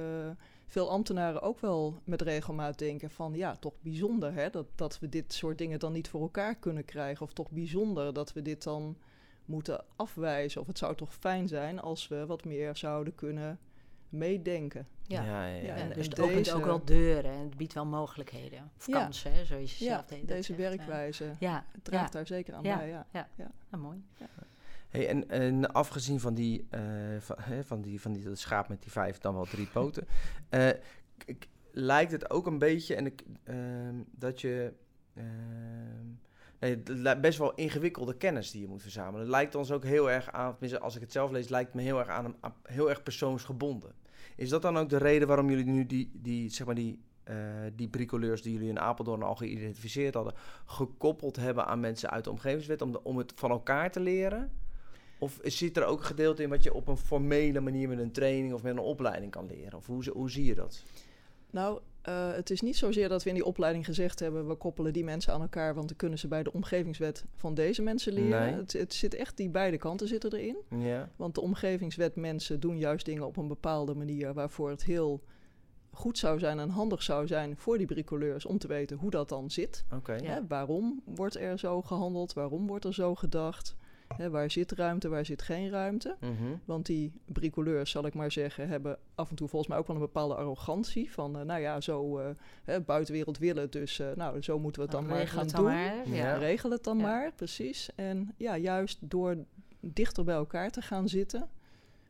[0.72, 3.34] veel ambtenaren ook wel met regelmaat denken van...
[3.34, 6.86] ja, toch bijzonder hè, dat, dat we dit soort dingen dan niet voor elkaar kunnen
[6.86, 7.26] krijgen.
[7.26, 8.98] Of toch bijzonder dat we dit dan
[9.46, 10.62] moeten afwijzen.
[10.62, 13.60] Of het zou toch fijn zijn als we wat meer zouden kunnen
[14.10, 14.88] meedenken.
[15.08, 15.24] Ja.
[15.24, 17.86] ja, ja, en- dus en het opent deze- ook wel deuren en het biedt wel
[17.86, 18.72] mogelijkheden.
[18.78, 19.02] Of Ja.
[19.04, 20.28] kansen, hè, zoals je Ja, zelf deed.
[20.28, 22.78] deze zegt, werkwijze Ja, draagt ja, daar zeker aan Ja.
[22.78, 22.90] bij.
[22.90, 23.06] Ja.
[23.36, 24.04] ja, mooi.
[24.92, 26.82] Hey, en, en afgezien van die, eh,
[27.20, 30.08] van, hè, van die, van die dat schaap met die vijf, dan wel drie poten,
[30.50, 30.70] eh,
[31.72, 34.74] lijkt het ook een beetje en ik, ehm, dat je
[35.14, 36.06] ehm,
[36.60, 36.78] nee,
[37.20, 39.20] best wel ingewikkelde kennis die je moet verzamelen.
[39.20, 41.76] Het lijkt ons ook heel erg aan, tenminste als ik het zelf lees, lijkt het
[41.76, 43.92] me heel erg aan, een- aan heel erg persoonsgebonden.
[44.36, 47.36] Is dat dan ook de reden waarom jullie nu die, die zeg maar die, eh,
[47.76, 50.34] die bricoleurs die jullie in Apeldoorn al geïdentificeerd hadden,
[50.66, 54.52] gekoppeld hebben aan mensen uit de omgevingswet om, de, om het van elkaar te leren?
[55.22, 58.12] Of zit er ook een gedeelte in wat je op een formele manier met een
[58.12, 59.78] training of met een opleiding kan leren?
[59.78, 60.84] Of hoe, hoe zie je dat?
[61.50, 64.48] Nou, eh, het is niet zozeer dat we in die opleiding gezegd hebben...
[64.48, 65.74] we koppelen die mensen aan elkaar...
[65.74, 68.42] want dan kunnen ze bij de omgevingswet van deze mensen leren.
[68.42, 68.54] Nee.
[68.54, 70.58] Het, het zit echt, die beide kanten zitten erin.
[70.80, 74.34] Ja, Want de omgevingswet mensen doen juist dingen op een bepaalde manier...
[74.34, 75.24] waarvoor het heel
[75.92, 78.46] goed zou zijn en handig zou zijn voor die bricoleurs...
[78.46, 79.86] om te weten hoe dat dan zit.
[80.06, 80.14] Ja.
[80.16, 82.34] Hè, waarom wordt er zo gehandeld?
[82.34, 83.76] Waarom wordt er zo gedacht?
[84.18, 86.16] Hè, waar zit ruimte, waar zit geen ruimte?
[86.20, 86.56] Mhm.
[86.66, 89.96] Want die bricoleurs, zal ik maar zeggen, hebben af en toe volgens mij ook wel
[89.96, 91.12] een bepaalde arrogantie.
[91.12, 92.26] Van, eh, nou ja, zo uh,
[92.64, 95.56] hè, buitenwereld willen, dus uh, nou, zo moeten we het dan maar Regel gaan het
[95.56, 95.74] dan doen.
[95.74, 96.38] maar, Ja.
[96.38, 97.04] Regel het dan Ja.
[97.04, 97.90] maar, precies.
[97.96, 99.38] En ja, juist door
[99.80, 101.50] dichter bij elkaar te gaan zitten,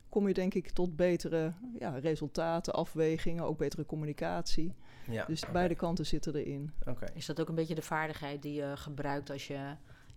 [0.09, 4.73] kom je denk ik tot betere ja, resultaten, afwegingen, ook betere communicatie.
[5.07, 5.25] ja.
[5.25, 6.71] Dus beide kanten zitten erin.
[6.87, 7.05] Oké.
[7.13, 9.59] Is dat ook een beetje de vaardigheid die je gebruikt als je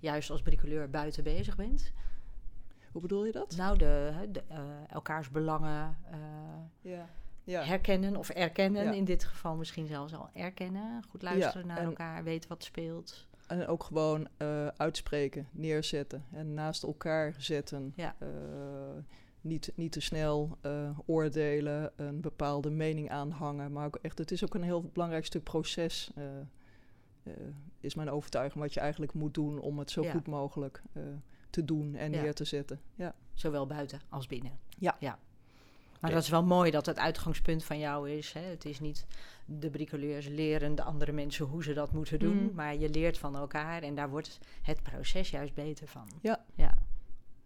[0.04, 1.92] juist als bricoleur buiten bezig bent?
[2.92, 3.56] Hoe bedoel je dat?
[3.56, 4.58] Nou, de, de, eh,
[4.88, 6.18] elkaars belangen eh,
[6.80, 7.08] Ja.
[7.44, 7.62] Ja.
[7.62, 8.84] herkennen of erkennen.
[8.84, 8.92] Ja.
[8.92, 11.02] In dit geval misschien zelfs al erkennen.
[11.08, 13.26] Goed luisteren naar elkaar, weten wat speelt.
[13.46, 17.94] En ook gewoon eh, uitspreken, neerzetten en naast elkaar zetten.
[19.40, 20.58] Niet, niet te snel
[21.06, 23.72] oordelen, een bepaalde mening aanhangen.
[23.72, 26.10] Maar ook echt, het is ook een heel belangrijk stuk proces.
[27.24, 27.32] Eh,
[27.80, 30.10] is mijn overtuiging wat je eigenlijk moet doen om het zo Ja.
[30.10, 31.02] goed mogelijk eh,
[31.50, 32.22] te doen en Ja.
[32.22, 32.80] neer te zetten.
[32.94, 33.14] Ja.
[33.34, 34.58] Zowel buiten als binnen.
[34.78, 34.96] Ja.
[34.98, 35.18] ja.
[36.00, 38.32] Maar dat is wel mooi dat het uitgangspunt van jou is.
[38.32, 38.40] Hè?
[38.40, 39.06] Het is niet
[39.44, 42.36] de bricoleurs leren de andere mensen hoe ze dat moeten doen.
[42.36, 42.50] Mm.
[42.54, 46.08] Maar je leert van elkaar en daar wordt het proces juist beter van.
[46.20, 46.44] Ja.
[46.54, 46.74] ja.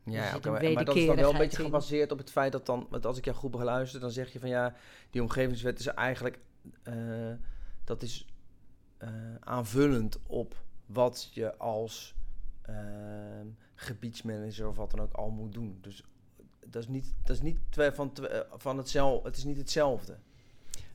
[0.04, 2.66] Ja, een maar, maar dat is dan wel een beetje gebaseerd op het feit dat
[2.66, 4.74] dan, want als ik jou goed beluister, dan zeg je van ja,
[5.10, 6.38] die omgevingswet is eigenlijk,
[6.82, 7.32] eh,
[7.84, 8.26] dat is
[8.98, 9.08] eh,
[9.40, 10.54] aanvullend op
[10.86, 12.14] wat je als
[12.62, 15.78] ehm, gebiedsmanager of wat dan ook al moet doen.
[15.80, 16.04] Dus
[16.66, 20.16] dat is niet, dat is niet twee van, eh, van hetzelfde, het is niet hetzelfde.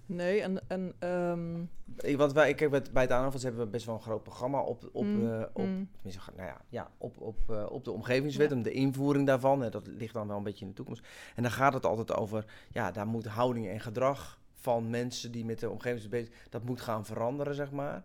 [0.05, 1.61] Nee, en, en ehm,
[1.97, 4.23] Ik, want wij, kijk, bij, het- bij het aanvals hebben we best wel een groot
[4.23, 5.89] programma op, op, Mm, eh, op, mm.
[5.93, 8.55] tenminste, nou ja, ja, op, op, op de omgevingswet Ja.
[8.55, 9.61] en de invoering daarvan.
[9.61, 11.07] Hè, dat ligt dan wel een beetje in de toekomst.
[11.35, 15.45] En dan gaat het altijd over, ja, daar moet houding en gedrag van mensen die
[15.45, 18.03] met de omgevingswet bezig dat moet gaan veranderen, zeg maar.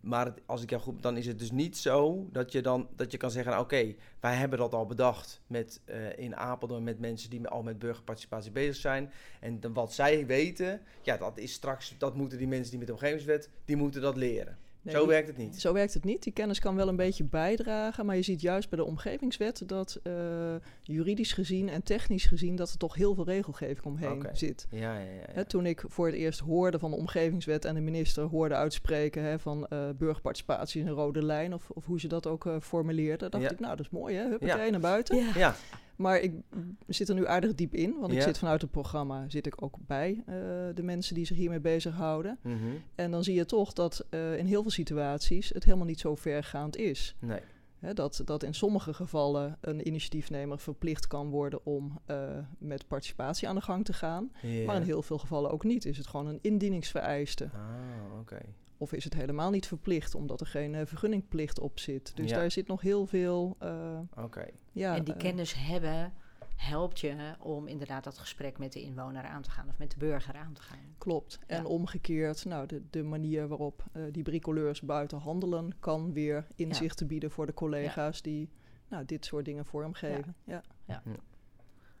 [0.00, 3.12] Maar als ik jou goed, dan is het dus niet zo dat je dan dat
[3.12, 6.98] je kan zeggen, nou, oké, wij hebben dat al bedacht met eh, in Apeldoorn met
[6.98, 9.12] mensen die al met burgerparticipatie bezig zijn.
[9.40, 12.94] En wat zij weten, ja, dat is straks, dat moeten die mensen die met de
[12.94, 14.58] omgevingswet, die moeten dat leren.
[14.84, 15.60] Nee, Zo werkt het niet.
[15.60, 16.22] Zo werkt het niet.
[16.22, 20.00] Die kennis kan wel een beetje bijdragen, maar je ziet juist bij de omgevingswet dat
[20.02, 20.12] eh,
[20.82, 24.66] juridisch gezien en technisch gezien dat er toch heel veel regelgeving omheen zit.
[24.70, 25.10] Ja, ja, ja.
[25.12, 25.32] ja.
[25.32, 29.22] Hè, toen ik voor het eerst hoorde van de omgevingswet en de minister hoorde uitspreken
[29.22, 32.56] hè, van eh, burgerparticipatie is een rode lijn, of, of hoe ze dat ook eh
[32.60, 33.50] formuleerden, dacht Ja.
[33.50, 34.70] ik, nou dat is mooi hè, huppakee Ja.
[34.70, 35.16] naar buiten.
[35.34, 35.54] Ja.
[35.96, 36.32] Maar ik
[36.86, 39.76] zit er nu aardig diep in, want ik zit vanuit het programma, zit ik ook
[39.86, 40.34] bij eh,
[40.74, 42.38] de mensen die zich hiermee bezighouden.
[42.42, 42.56] mhm.
[42.94, 46.14] En dan zie je toch dat eh, in heel veel situaties het helemaal niet zo
[46.14, 47.16] vergaand is.
[47.18, 47.40] nee.
[47.78, 53.48] Hè, dat, dat in sommige gevallen een initiatiefnemer verplicht kan worden om eh, met participatie
[53.48, 54.32] aan de gang te gaan.
[54.66, 55.84] Maar in heel veel gevallen ook niet.
[55.84, 57.44] Is het gewoon een indieningsvereiste.
[57.44, 58.40] Ah, oké.
[58.84, 62.12] Of is het helemaal niet verplicht, omdat er geen eh, vergunningplicht op zit.
[62.16, 62.36] Dus Ja.
[62.36, 63.56] daar zit nog heel veel.
[63.58, 64.46] eh, Oké.
[64.72, 66.12] ja, en die eh, kennis hebben
[66.56, 69.96] helpt je om inderdaad dat gesprek met de inwoner aan te gaan of met de
[69.98, 70.78] burger aan te gaan.
[70.98, 71.38] Klopt.
[71.46, 71.68] En Ja.
[71.68, 77.30] omgekeerd, nou, de, de manier waarop eh, die bricoleurs buiten handelen, kan weer inzichten bieden
[77.30, 78.50] voor de collega's die
[78.88, 80.34] nou, dit soort dingen vormgeven.
[80.44, 80.62] Ja.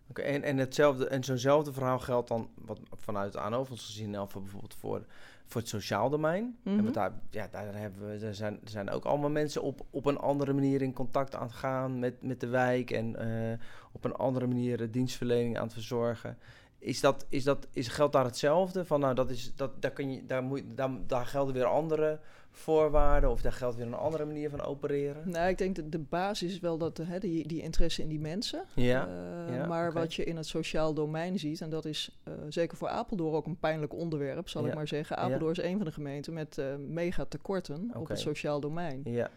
[0.08, 4.74] Oké, en, en hetzelfde, en zo'nzelfde verhaal geldt dan wat vanuit Aanovens gezien, of bijvoorbeeld
[4.74, 5.06] voor,
[5.46, 6.56] voor het sociaal domein.
[6.62, 6.76] Mhm.
[6.78, 9.86] En want daar, ja, daar hebben we, er zijn, er zijn ook allemaal mensen op,
[9.90, 13.58] op een andere manier in contact aan het gaan met, met de wijk en eh,
[13.92, 16.38] op een andere manier de dienstverlening aan het verzorgen.
[16.84, 18.84] Is dat, is dat, is, geldt daar hetzelfde?
[18.84, 22.18] Van nou, dat is, dat, daar, kun je, daar, moet, daar, daar gelden weer andere
[22.50, 25.30] voorwaarden of daar geldt weer een andere manier van opereren?
[25.30, 28.20] Nou, ik denk dat de basis is wel dat hè, die, die interesse in die
[28.20, 28.64] mensen.
[28.74, 29.08] Ja,
[29.48, 32.76] Uh, ja, maar wat je in het sociaal domein ziet, en dat is eh, zeker
[32.76, 34.68] voor Apeldoorn ook een pijnlijk onderwerp, zal Ja.
[34.68, 35.16] ik maar zeggen.
[35.16, 39.00] Apeldoorn is een van de gemeenten met eh, mega tekorten op het sociaal domein.
[39.04, 39.30] Ja,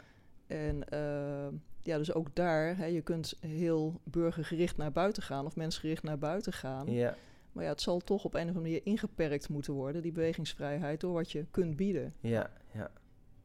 [0.48, 1.48] En eh,
[1.84, 6.18] ja, dus ook daar, hè, je kunt heel burgergericht naar buiten gaan of mensgericht naar
[6.18, 6.92] buiten gaan.
[6.92, 7.16] ja,
[7.58, 11.00] Maar ja, het zal toch op een of andere manier ingeperkt moeten worden, die bewegingsvrijheid,
[11.00, 12.14] door wat je kunt bieden.
[12.20, 12.92] ja, ja.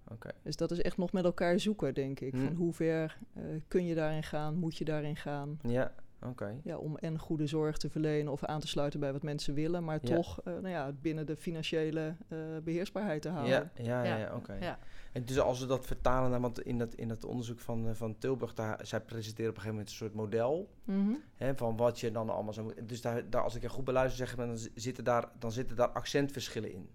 [0.08, 0.30] Oké.
[0.42, 2.32] Dus dat is echt nog met elkaar zoeken, denk ik.
[2.32, 2.44] Hm.
[2.44, 5.58] Van hoe ver eh, kun je daarin gaan, moet je daarin gaan?
[5.62, 5.92] Ja,
[6.28, 6.60] oké.
[6.64, 9.84] Ja, om en goede zorg te verlenen of aan te sluiten bij wat mensen willen,
[9.84, 10.14] maar Ja.
[10.16, 13.70] toch eh, nou ja, het binnen de financiële eh, beheersbaarheid te houden.
[13.74, 14.56] Ja, ja, ja, oké.
[14.60, 14.78] Ja.
[15.12, 17.94] En dus als we dat vertalen naar, want in dat, in dat onderzoek van, eh,
[17.94, 21.12] van Tilburg, daar, zij presenteren op een gegeven moment een soort model Mhm.
[21.36, 22.86] hè, van wat je dan allemaal zou moeten.
[22.86, 25.88] Dus daar, daar, als ik je goed beluister, zeg, dan, zitten daar, dan zitten daar
[25.88, 26.88] accentverschillen in.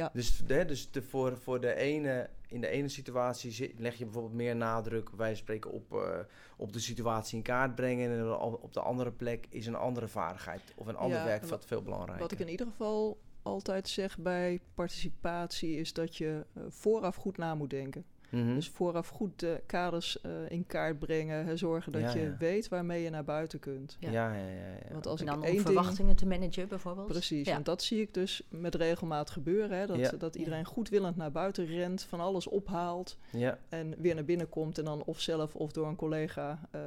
[0.00, 0.10] Ja.
[0.12, 4.34] Dus, hè, dus de, voor, voor de ene, in de ene situatie leg je bijvoorbeeld
[4.34, 6.18] meer nadruk, wij spreken op, eh,
[6.56, 8.10] op de situatie in kaart brengen.
[8.18, 11.64] En op de andere plek is een andere vaardigheid of een ander Ja, werkveld wat-
[11.66, 12.20] veel belangrijker.
[12.22, 17.36] Wat ik in ieder geval altijd zeg bij participatie is dat je eh, vooraf goed
[17.36, 18.04] na moet denken.
[18.30, 18.54] Mhm.
[18.54, 22.36] Dus vooraf goed de kaders eh, in kaart brengen, hè, zorgen dat Ja, je ja.
[22.38, 23.96] weet waarmee je naar buiten kunt.
[24.00, 24.34] ja, Ja.
[24.34, 24.48] ja, ja,
[24.86, 24.92] ja.
[24.92, 27.06] Want als En ik dan één om ding- verwachtingen te managen bijvoorbeeld.
[27.08, 27.52] Precies, Ja.
[27.52, 29.78] want dat zie ik dus met regelmaat gebeuren.
[29.78, 30.10] Hè, dat, Ja.
[30.18, 34.78] dat iedereen goedwillend naar buiten rent, van alles ophaalt ja, en weer naar binnen komt
[34.78, 36.80] en dan of zelf of door een collega eh,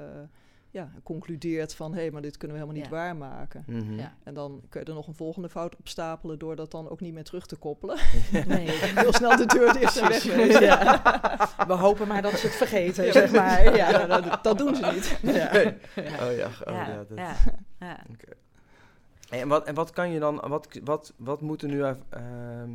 [0.74, 2.98] ja, concludeert van hé, hey, maar dit kunnen we helemaal niet Ja.
[2.98, 3.64] waarmaken.
[3.68, 3.94] mhm.
[4.00, 4.14] Ja.
[4.24, 7.00] En dan kun je er nog een volgende fout op stapelen door dat dan ook
[7.00, 7.98] niet meer terug te koppelen.
[8.48, 8.70] Nee.
[8.72, 10.48] Heel snel de deur dicht en.
[10.62, 11.02] Ja.
[11.68, 13.64] We hopen maar dat ze het vergeten, zeg maar.
[13.76, 14.06] Ja, Ja.
[14.06, 15.20] dat, dat doen ze niet.
[15.34, 15.48] Ja.
[15.96, 16.88] Oh ja, oh, ja.
[16.88, 17.18] Ja, dat,
[17.80, 18.00] ja.
[19.30, 22.70] En wat, en wat kan je dan, wat, wat, wat moet er nu, ehm,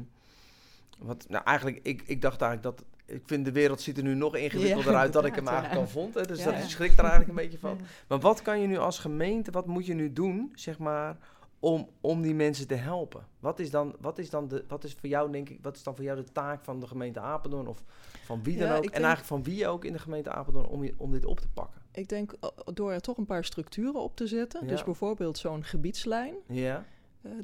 [0.99, 4.15] wat, nou eigenlijk, ik, ik dacht eigenlijk dat, ik vind de wereld ziet er nu
[4.15, 5.81] nog ingewikkelder Ja, uit dan ik hem eigenlijk ja.
[5.85, 6.15] al vond.
[6.15, 7.79] Hè, dus Ja, dat schrik er eigenlijk een beetje van.
[8.09, 11.17] Maar wat kan je nu als gemeente, wat moet je nu doen, zeg maar,
[11.61, 13.27] om, om die mensen te helpen?
[13.41, 15.83] Wat is dan, wat is dan de, wat is voor jou, denk ik, wat is
[15.83, 17.83] dan voor jou de taak van de gemeente Apeldoorn of
[18.25, 18.85] van wie dan ook?
[18.85, 21.49] En eigenlijk van wie ook in de gemeente Apeldoorn om, je- om dit op te
[21.49, 21.81] pakken?
[21.93, 24.67] Ik denk eh, door er toch een paar structuren op te zetten.
[24.67, 26.35] Dus bijvoorbeeld zo'n gebiedslijn.
[26.47, 26.85] Ja,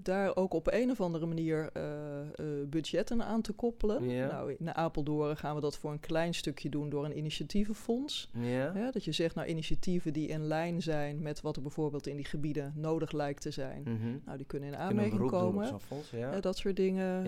[0.03, 2.27] daar ook op een of andere manier eh, eh,
[2.69, 4.07] budgetten aan te koppelen.
[4.07, 8.31] Nou, in Apeldoorn gaan we dat voor een klein stukje doen door een initiatievenfonds.
[8.41, 12.17] ja, dat je zegt, nou, initiatieven die in lijn zijn met wat er bijvoorbeeld in
[12.17, 13.83] die gebieden nodig lijkt te zijn.
[13.83, 14.19] mhm.
[14.25, 15.81] Nou, die kunnen in aanmerking komen.
[15.81, 16.33] fonds, ja.
[16.33, 17.25] Eh, dat soort dingen.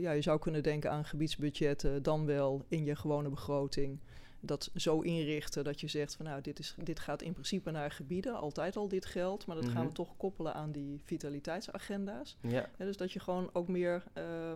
[0.00, 3.98] Ja, je zou kunnen denken aan gebiedsbudgetten, dan wel in je gewone begroting.
[4.42, 7.90] Dat zo inrichten dat je zegt van nou, dit, is, dit gaat in principe naar
[7.90, 9.86] gebieden, altijd al dit geld, maar dat gaan Mhm.
[9.86, 12.36] we toch koppelen aan die vitaliteitsagenda's.
[12.40, 14.52] Ja, Ja, dus dat je gewoon ook meer eh,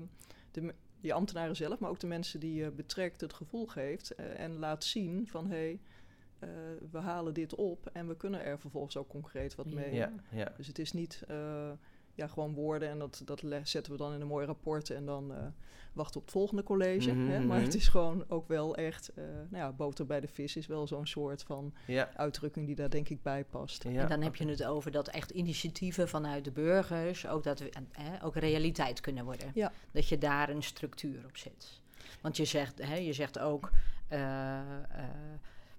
[0.50, 4.40] de, je ambtenaren zelf, maar ook de mensen die je betrekt, het gevoel geeft eh,
[4.40, 5.80] en laat zien van hé, hey,
[6.38, 6.48] eh,
[6.90, 9.94] we halen dit op en we kunnen er vervolgens ook concreet wat mee.
[9.94, 10.52] ja, ja.
[10.56, 11.22] Dus het is niet
[12.14, 15.34] ja, gewoon woorden en dat, dat zetten we dan in een mooi rapport en dan
[15.34, 15.46] eh,
[15.92, 17.12] wachten op het volgende college.
[17.12, 17.40] Mhm, hè?
[17.40, 17.64] Maar mhm.
[17.66, 20.86] het is gewoon ook wel echt, eh, nou ja, boter bij de vis is wel
[20.86, 23.82] zo'n soort van Ja, uitdrukking die daar denk ik bij past.
[23.82, 23.90] ja.
[24.02, 27.70] en dan heb je het over dat echt initiatieven vanuit de burgers ook, dat, we-
[27.92, 29.50] eh, ook realiteit kunnen worden.
[29.54, 29.72] Ja.
[29.90, 31.80] Dat je daar een structuur op zet.
[32.20, 33.70] Want je zegt, hè, je zegt ook
[34.08, 35.04] eh, eh,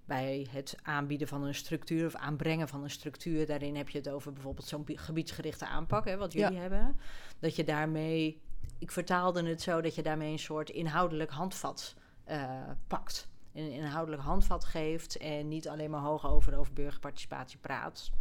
[0.06, 4.10] bij het aanbieden van een structuur of aanbrengen van een structuur, daarin heb je het
[4.10, 6.62] over bijvoorbeeld zo'n bi- gebiedsgerichte aanpak, hè, wat jullie Ja.
[6.62, 7.00] hebben.
[7.40, 8.42] Dat je daarmee,
[8.80, 13.28] ik vertaalde het zo, dat je daarmee een soort inhoudelijk handvat eh, pakt.
[13.54, 18.12] Een inhoudelijk handvat geeft en niet alleen maar hoog over, over burgerparticipatie praat.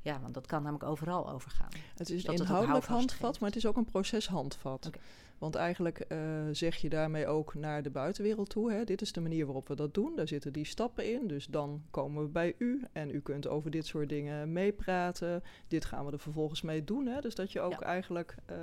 [0.00, 1.68] Ja, want dat kan namelijk overal overgaan.
[1.96, 3.40] Het is een inhoudelijk handvat, geeft.
[3.40, 4.86] maar het is ook een proceshandvat.
[4.86, 4.98] Oké.
[5.38, 6.18] Want eigenlijk eh,
[6.52, 8.72] zeg je daarmee ook naar de buitenwereld toe.
[8.72, 8.84] Hè.
[8.84, 10.16] Dit is de manier waarop we dat doen.
[10.16, 11.26] Daar zitten die stappen in.
[11.26, 12.84] Dus dan komen we bij u.
[12.92, 15.42] En u kunt over dit soort dingen meepraten.
[15.68, 17.06] Dit gaan we er vervolgens mee doen.
[17.06, 17.20] Hè.
[17.20, 17.80] Dus dat je ook Ja.
[17.80, 18.56] eigenlijk eh,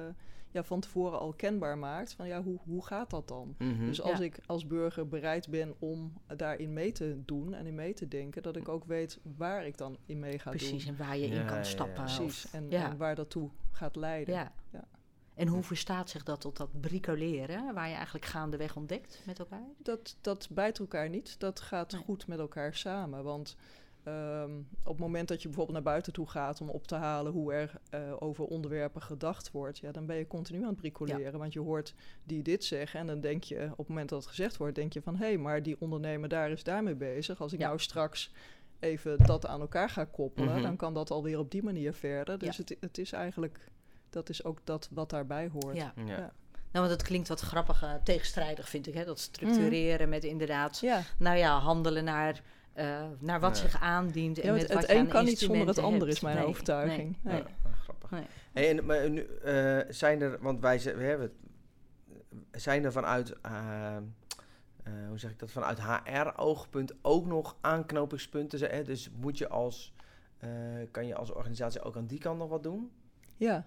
[0.52, 2.14] ja, van tevoren al kenbaar maakt.
[2.14, 3.56] Van ja, hoe, hoe gaat dat dan?
[3.58, 3.86] Mhm.
[3.86, 4.24] Dus als Ja.
[4.26, 8.44] ik als burger bereid ben om daarin mee te doen en in mee te denken,
[8.44, 10.94] dat ik ook weet waar ik dan in mee ga Precies, doen.
[10.98, 11.64] en waar je Ja, in ja, kan ja.
[11.64, 12.04] stappen.
[12.04, 12.52] Precies.
[12.52, 12.90] En, ja.
[12.92, 14.34] en waar dat toe gaat leiden.
[14.34, 14.52] Ja.
[15.42, 19.64] En hoe verstaat zich dat tot dat bricoleren, waar je eigenlijk gaandeweg ontdekt met elkaar?
[19.78, 21.40] Dat, dat bijt elkaar niet.
[21.40, 22.02] Dat gaat Nee.
[22.02, 23.24] goed met elkaar samen.
[23.24, 23.56] Want
[24.04, 24.52] ehm,
[24.84, 27.54] op het moment dat je bijvoorbeeld naar buiten toe gaat om op te halen hoe
[27.54, 31.40] er eh, over onderwerpen gedacht wordt, ja, dan ben je continu aan het bricoleren.
[31.40, 34.30] Want je hoort die dit zeggen en dan denk je, op het moment dat het
[34.30, 37.42] gezegd wordt, denk je van hé, hey, maar die ondernemer daar is daarmee bezig.
[37.42, 37.68] Als ik Ja.
[37.68, 38.32] nou straks
[38.80, 40.62] even dat aan elkaar ga koppelen, Mhm.
[40.62, 42.38] dan kan dat alweer op die manier verder.
[42.38, 42.64] Dus Ja.
[42.66, 43.70] het, het is eigenlijk
[44.12, 45.76] dat is ook dat wat daarbij hoort.
[45.76, 45.94] Ja.
[45.96, 46.04] Ja.
[46.06, 46.32] Ja.
[46.72, 48.94] Nou, want het klinkt wat grappig, eh, tegenstrijdig vind ik.
[48.94, 49.06] Hè?
[49.06, 52.42] Dat structureren met inderdaad, Ja, nou ja, handelen naar,
[52.74, 53.64] eh, naar wat Ja.
[53.70, 54.40] zich aandient.
[54.40, 57.18] En met het wat aan een kan niet zonder het ander, is mijn Nee, overtuiging.
[57.22, 57.44] nee, Nee.
[57.44, 57.74] nee.
[57.84, 58.10] Grappig.
[58.12, 58.24] Nee.
[58.54, 61.32] Hey, en, maar nu eh, zijn er, want wij ze- we hebben,
[62.52, 63.36] zijn er vanuit,
[65.08, 68.60] hoe zeg ik dat, vanuit HR-oogpunt ook nog aanknopingspunten?
[68.70, 68.84] Hè?
[68.84, 69.94] Dus moet je als,
[70.38, 70.50] eh,
[70.92, 72.92] kan je als organisatie ook aan die kant nog wat doen?
[73.38, 73.64] Ja,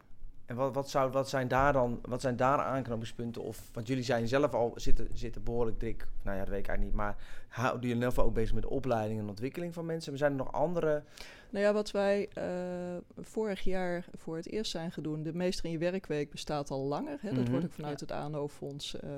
[0.47, 3.43] En wat, wat, zou, wat zijn daar dan, wat zijn daar aanknopingspunten?
[3.43, 6.69] Of, want jullie zijn zelf al, zitten, zitten behoorlijk dik, nou ja, dat weet ik
[6.69, 7.17] eigenlijk niet, maar
[7.49, 10.11] houden jullie zelf ook bezig met de opleiding en ontwikkeling van mensen?
[10.11, 11.03] Maar zijn er nog andere?
[11.51, 12.45] Nou ja, wat wij eh,
[13.17, 17.19] vorig jaar voor het eerst zijn gedaan, de Meester in je Werkweek bestaat al langer.
[17.21, 17.29] Hè?
[17.33, 17.51] Dat Mhm.
[17.51, 19.11] wordt ook vanuit het ANO-fonds eh,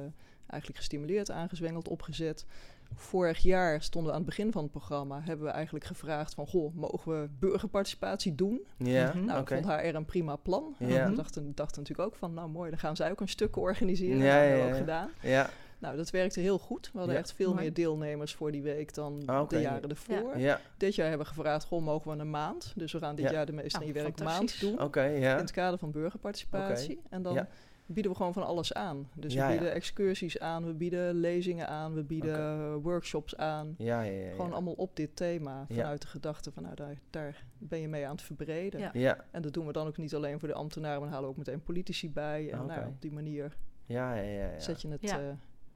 [0.46, 2.46] eigenlijk gestimuleerd, aangezwengeld, opgezet.
[2.94, 6.46] Vorig jaar stonden we aan het begin van het programma, hebben we eigenlijk gevraagd van,
[6.46, 8.66] goh, mogen we burgerparticipatie doen?
[8.76, 9.24] Ja, Mhm.
[9.24, 10.74] Nou, ik vond HR een prima plan.
[10.78, 11.08] Ja.
[11.10, 14.18] we dachten, dachten natuurlijk ook van, nou mooi, dan gaan zij ook een stuk organiseren.
[14.18, 14.80] Ja, dat hebben ja, we ook ja.
[14.80, 15.10] gedaan.
[15.20, 16.90] Ja, Nou, dat werkte heel goed.
[16.92, 17.20] We hadden Ja.
[17.20, 17.60] echt veel Mooi.
[17.60, 20.38] meer deelnemers voor die week dan Ah, de jaren ervoor.
[20.38, 22.72] ja, Dit jaar hebben we gevraagd, goh, mogen we een maand?
[22.76, 23.32] Dus we gaan dit Ja.
[23.32, 24.80] jaar de Meester in Nou, je Werk maand doen.
[24.82, 25.32] oké, ja.
[25.32, 27.00] In het kader van burgerparticipatie.
[27.10, 27.48] En dan Ja.
[27.86, 29.08] Bieden we gewoon van alles aan.
[29.14, 29.58] Dus Ja, we ja.
[29.58, 33.74] bieden excursies aan, we bieden lezingen aan, we bieden workshops aan.
[33.78, 34.30] Ja, ja, ja.
[34.30, 35.64] Gewoon allemaal op dit thema.
[35.68, 35.74] Ja.
[35.74, 38.80] Vanuit de gedachte van, nou, daar, daar ben je mee aan het verbreden.
[38.80, 38.90] Ja.
[38.92, 41.28] Ja, En dat doen we dan ook niet alleen voor de ambtenaren, maar dan halen
[41.34, 42.50] we ook meteen politici bij.
[42.52, 42.74] En Oké.
[42.74, 44.58] nou, op die manier ja, ja, ja, ja.
[44.60, 45.18] zet je het Ja.
[45.20, 45.24] eh,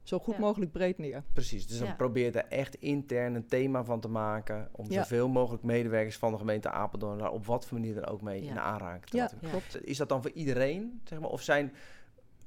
[0.03, 0.39] zo goed Ja.
[0.39, 1.23] mogelijk breed neer.
[1.33, 4.69] Precies, dus dan probeer je er echt intern een thema van te maken...
[4.71, 5.01] om Ja.
[5.01, 7.17] zoveel mogelijk medewerkers van de gemeente Apeldoorn...
[7.17, 8.49] daar op wat voor manier dan ook mee Ja.
[8.51, 9.49] in aanraking te Ja, laten Ja.
[9.49, 9.85] klopt.
[9.85, 11.29] Is dat dan voor iedereen, zeg maar?
[11.29, 11.73] Of zijn...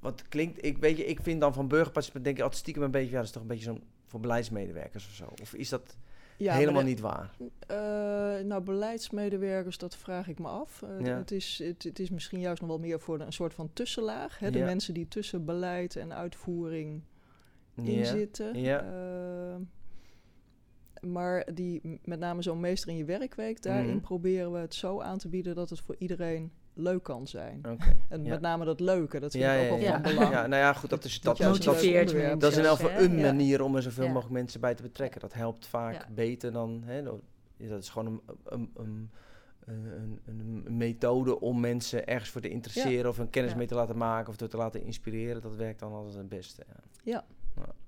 [0.04, 0.64] Wat klinkt...
[0.64, 2.24] Ik, weet je, ik vind dan van burgerparticipatie...
[2.24, 3.10] denk ik altijd stiekem een beetje...
[3.10, 3.82] Ja, dat is toch een beetje zo'n...
[4.06, 5.24] voor beleidsmedewerkers of zo.
[5.42, 5.96] Of is dat
[6.36, 7.30] Ja, helemaal de- niet waar?
[7.66, 7.76] Eh,
[8.44, 10.82] nou, beleidsmedewerkers, dat vraag ik me af.
[10.82, 11.16] Eh, Ja.
[11.16, 13.70] het, is, het, het is misschien juist nog wel meer voor de- een soort van
[13.72, 14.38] tussenlaag.
[14.38, 14.50] Hè?
[14.50, 14.64] De Ja.
[14.64, 17.02] mensen die tussen beleid en uitvoering
[17.74, 18.04] in Ja.
[18.04, 18.60] zitten.
[18.60, 18.80] Ja.
[18.82, 19.56] Eh,
[21.10, 24.00] maar die, met name zo'n meester in je werkweek, daarin Mhm.
[24.00, 27.58] proberen we het zo aan te bieden dat het voor iedereen leuk kan zijn.
[27.70, 27.96] Oké.
[28.08, 28.30] En Ja.
[28.30, 30.00] met name dat leuke, dat vind Ja, ik ook ja, wel ja.
[30.02, 30.14] van Ja.
[30.16, 30.32] belang.
[30.34, 31.12] Ja, nou ja, goed, dat is...
[31.20, 31.64] Dat, Dat dat,
[32.40, 33.22] dat, is in elk geval een Ja.
[33.24, 34.12] manier om er zoveel Ja.
[34.12, 35.20] mogelijk mensen bij te betrekken.
[35.20, 36.06] Dat helpt vaak Ja.
[36.14, 36.82] beter dan...
[36.84, 36.96] Hè,
[37.56, 39.10] ja, dat is gewoon een, een, een,
[39.64, 43.10] een, een, een methode om mensen ergens voor te interesseren...
[43.10, 43.58] of een kennis Ja.
[43.58, 45.42] mee te laten maken of door te laten inspireren.
[45.42, 46.62] Dat werkt dan altijd het beste.
[47.02, 47.24] Ja.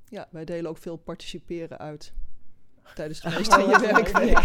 [0.08, 2.12] Ja, wij delen ook veel participeren uit
[2.94, 4.38] tijdens de Oh, meester in je werkweek.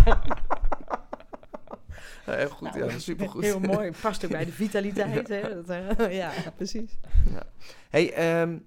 [2.25, 3.43] Heel goed, Nou, ja, supergoed.
[3.43, 5.27] Heel mooi, past ook bij de vitaliteit.
[5.27, 5.41] Hè?
[5.63, 6.31] Dat, eh, ja.
[6.55, 6.97] Precies.
[7.89, 8.57] Hey, ehm,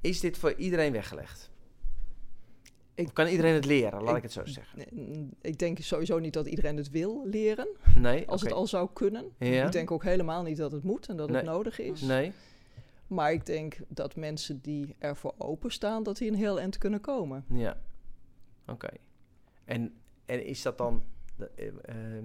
[0.00, 1.50] is dit voor iedereen weggelegd?
[2.94, 4.78] Ik- Of kan iedereen het leren, laat ik, ik- het zo zeggen?
[4.78, 8.28] Nee, Ik denk sowieso niet dat iedereen het wil leren, Nee?
[8.28, 9.24] als het al zou kunnen.
[9.38, 9.66] Ja?
[9.66, 12.00] Ik denk ook helemaal niet dat het moet en dat het nodig is.
[12.00, 12.32] Nee?
[13.06, 17.44] Maar ik denk dat mensen die ervoor openstaan, dat die een heel eind kunnen komen.
[17.48, 17.76] Ja.
[18.66, 18.88] Oké.
[19.64, 21.02] En, en is dat dan...
[21.56, 22.24] eh, ehm,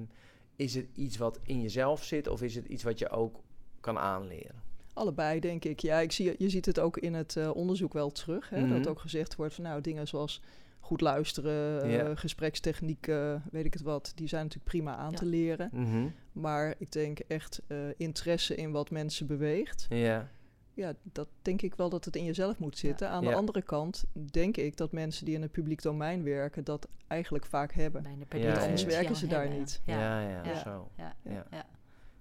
[0.55, 3.39] is het iets wat in jezelf zit of is het iets wat je ook
[3.79, 4.63] kan aanleren?
[4.93, 5.79] Allebei, denk ik.
[5.79, 8.49] Ja, ik zie, je ziet het ook in het eh, onderzoek wel terug.
[8.49, 8.69] Hè, Mhm.
[8.77, 10.41] Dat ook gezegd wordt van nou, dingen zoals
[10.79, 15.17] goed luisteren, eh, gesprekstechnieken, weet ik het wat, die zijn natuurlijk prima aan Ja.
[15.17, 15.69] te leren.
[15.73, 16.07] Mhm.
[16.31, 19.85] Maar ik denk echt eh, interesse in wat mensen beweegt.
[19.89, 20.29] Ja.
[20.75, 23.09] Ja, dat denk ik wel dat het in jezelf moet zitten.
[23.09, 23.29] Aan Ja.
[23.29, 27.45] de andere kant denk ik dat mensen die in het publiek domein werken, dat eigenlijk
[27.45, 28.03] vaak hebben.
[28.03, 28.87] Bijna per Ja, anders ja.
[28.87, 29.59] werken ze daar hebben.
[29.59, 29.81] niet.
[29.85, 30.59] Ja, Ja, ja, ja.
[30.59, 30.89] zo.
[30.97, 31.31] ja, Ja.
[31.31, 31.45] ja.
[31.51, 31.65] ja.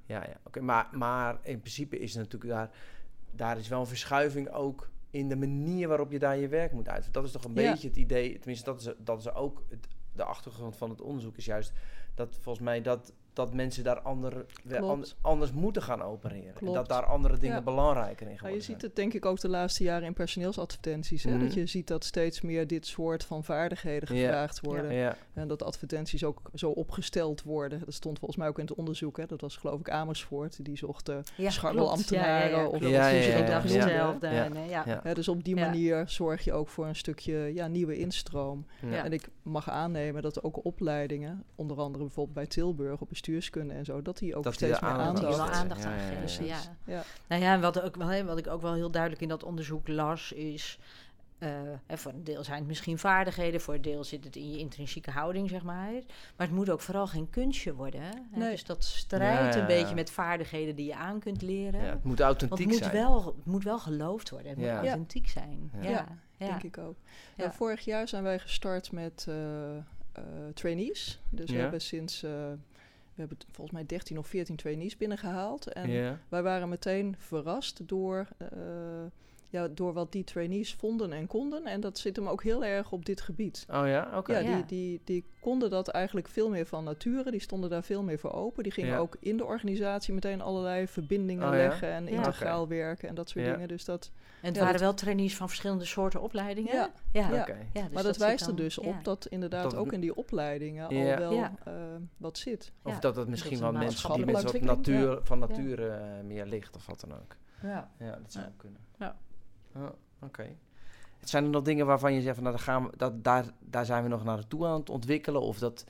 [0.07, 0.37] Ja, ja.
[0.45, 2.71] Oké, maar, maar in principe is natuurlijk daar...
[3.37, 6.89] Daar is wel een verschuiving ook in de manier waarop je daar je werk moet
[6.89, 7.13] uitvoeren.
[7.13, 7.71] Dat is toch een Ja.
[7.71, 8.39] beetje het idee...
[8.39, 11.37] Tenminste, dat is, dat is ook het, de achtergrond van het onderzoek.
[11.37, 11.73] Is juist
[12.15, 15.15] dat volgens mij dat, dat mensen daar ander, weer Klopt.
[15.23, 16.55] an- anders moeten gaan opereren.
[16.61, 17.63] En dat daar andere dingen Ja.
[17.63, 21.23] belangrijker in Maar geworden je ziet het denk ik ook de laatste jaren in personeelsadvertenties.
[21.25, 21.31] Hè?
[21.31, 21.41] Mhm.
[21.41, 24.23] Dat je ziet dat steeds meer dit soort van vaardigheden Ja.
[24.27, 24.93] gevraagd worden.
[24.95, 27.83] Ja, En dat advertenties ook zo opgesteld worden.
[27.85, 29.17] Dat stond volgens mij ook in het onderzoek.
[29.17, 29.27] Hè?
[29.27, 30.65] Dat was geloof ik Amersfoort.
[30.65, 32.51] Die zocht eh, Ja, scharrelambtenaren.
[32.51, 32.81] Ja, ja, ja, of.
[32.81, 33.87] Ja, ja, ja, dat ja.
[33.89, 34.17] Ja.
[34.31, 34.49] Ja.
[34.85, 35.01] ja.
[35.05, 35.15] Ja.
[35.15, 35.67] Dus op die Ja.
[35.67, 38.67] manier zorg je ook voor een stukje ja, nieuwe instroom.
[38.83, 38.89] ja.
[38.89, 39.05] Ja.
[39.05, 43.85] En ik mag aannemen dat ook opleidingen, onder andere bijvoorbeeld bij Tilburg op bestuurskunde en
[43.85, 46.27] zo, dat die ook Dat steeds meer aandacht aandacht aan aandacht Ja, aan ja, ja,
[46.27, 46.45] geven.
[46.47, 46.57] ja.
[46.85, 46.95] Ja.
[46.95, 47.03] Ja.
[47.27, 49.43] Nou ja, en wat, ook wel, hè, wat ik ook wel heel duidelijk in dat
[49.45, 50.79] onderzoek las, is.
[51.39, 51.51] eh,
[51.87, 54.59] hè, voor een deel zijn het misschien vaardigheden, voor een deel zit het in je
[54.59, 55.93] intrinsieke houding, zeg maar.
[56.37, 58.01] Maar het moet ook vooral geen kunstje worden.
[58.01, 58.11] Hè?
[58.33, 58.51] Nee.
[58.51, 61.81] Dus dat strijdt Ja, een beetje met vaardigheden die je aan kunt leren.
[61.81, 62.93] Ja, het moet Want authentiek het moet, zijn.
[62.93, 64.75] wel, het moet wel geloofd worden, het Ja.
[64.81, 65.71] moet authentiek zijn.
[65.81, 65.83] Ja.
[65.83, 66.07] Ja, Ja,
[66.37, 66.47] ja.
[66.47, 66.97] denk ik ook.
[67.37, 67.45] Ja.
[67.45, 69.83] Ja, vorig jaar zijn wij gestart met eh, eh,
[70.55, 71.21] trainees.
[71.31, 72.33] Dus we hebben sinds eh,
[73.15, 75.73] we hebben volgens mij 13 of 14 trainees binnengehaald.
[75.73, 78.49] En wij waren meteen verrast door, eh,
[79.55, 81.65] ja, door wat die trainees vonden en konden.
[81.67, 83.67] En dat zit hem ook heel erg op dit gebied.
[83.71, 84.33] Oh ja, oké.
[84.39, 84.57] Ja, Ja.
[84.57, 87.31] Die, die, die konden dat eigenlijk veel meer van nature.
[87.31, 88.63] Die stonden daar veel meer voor open.
[88.63, 88.99] Die gingen Ja.
[88.99, 91.57] ook in de organisatie meteen allerlei verbindingen Oh ja?
[91.57, 92.11] leggen en Ja.
[92.11, 93.53] integraal werken en dat soort Ja.
[93.53, 93.69] dingen.
[93.69, 96.75] Dus dat, En het Ja, waren dat- wel trainees van verschillende soorten opleidingen.
[96.75, 96.91] Ja.
[97.13, 97.29] ja.
[97.33, 97.41] Ja.
[97.41, 97.57] Oké.
[97.73, 98.89] Ja, dus maar dat, wijst er dus ja.
[98.89, 101.13] op dat inderdaad Dat ook in die opleidingen Ja.
[101.13, 101.53] al wel Ja.
[101.65, 101.73] eh,
[102.17, 102.73] wat zit.
[102.83, 103.01] Of Ja.
[103.01, 106.77] dat het misschien is wel mensen die mensen wat natuur, van nature eh, meer ligt
[106.77, 107.37] of wat dan ook.
[107.63, 107.91] Ja.
[107.99, 108.53] Ja, dat zou Ja.
[108.57, 108.81] kunnen.
[108.99, 109.17] Ja.
[109.77, 109.89] Oh,
[110.23, 110.47] Oké.
[111.21, 113.85] Zijn er nog dingen waarvan je zegt van nou, daar, gaan we, dat, daar, daar
[113.85, 115.41] zijn we nog naartoe aan het ontwikkelen?
[115.41, 115.85] Of dat.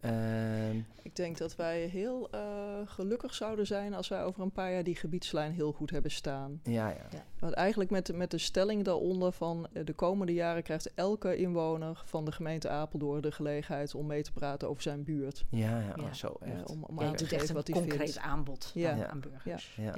[0.00, 2.40] ehm, Ik denk dat wij heel eh,
[2.84, 6.60] gelukkig zouden zijn als wij over een paar jaar die gebiedslijn heel goed hebben staan.
[6.62, 7.24] ja, ja.
[7.38, 11.36] Want eigenlijk met, de- met de stelling daaronder van eh, de komende jaren krijgt elke
[11.36, 15.44] inwoner van de gemeente Apeldoorn de gelegenheid om mee te praten over zijn buurt.
[15.50, 16.12] Ja, ja, oh, Ja.
[16.12, 16.70] zo Eh, echt.
[16.70, 18.18] om om Ja, aan te geven wat hij concreet vindt.
[18.28, 18.90] aanbod Ja.
[18.90, 19.06] aan, Ja.
[19.08, 19.74] aan burgers.
[19.76, 19.92] Ja.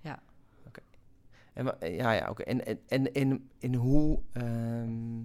[0.00, 0.22] Ja.
[1.64, 1.64] Ja.
[1.64, 1.78] Ja.
[1.78, 2.42] En, wa- ja, ja, oké.
[2.42, 4.18] En, en, en in, in hoe.
[4.32, 5.18] ehm,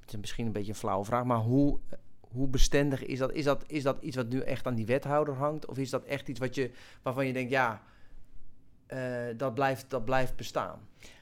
[0.00, 1.78] het is misschien een beetje een flauwe vraag, maar hoe,
[2.20, 3.32] hoe bestendig is dat?
[3.32, 3.64] Is, dat?
[3.66, 5.66] is dat iets wat nu echt aan die wethouder hangt?
[5.66, 6.70] Of is dat echt iets wat je,
[7.02, 7.82] waarvan je denkt, ja,
[8.86, 10.78] eh, dat, blijft, dat blijft bestaan?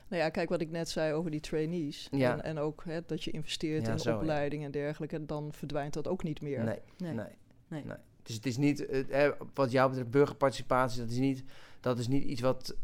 [0.08, 2.08] Nou ja, kijk wat ik net zei over die trainees.
[2.10, 2.32] Ja.
[2.32, 4.16] En, en ook hè, dat je investeert Ja, in zo, ja.
[4.16, 5.16] opleiding en dergelijke.
[5.16, 6.64] En dan verdwijnt dat ook niet meer.
[6.64, 7.12] Nee, Nee.
[7.14, 7.24] nee.
[7.68, 7.84] Nee.
[7.84, 7.96] nee.
[8.22, 11.44] Dus het is niet, eh, eh, wat jou betreft, burgerparticipatie, dat is niet,
[11.80, 12.74] dat is niet iets wat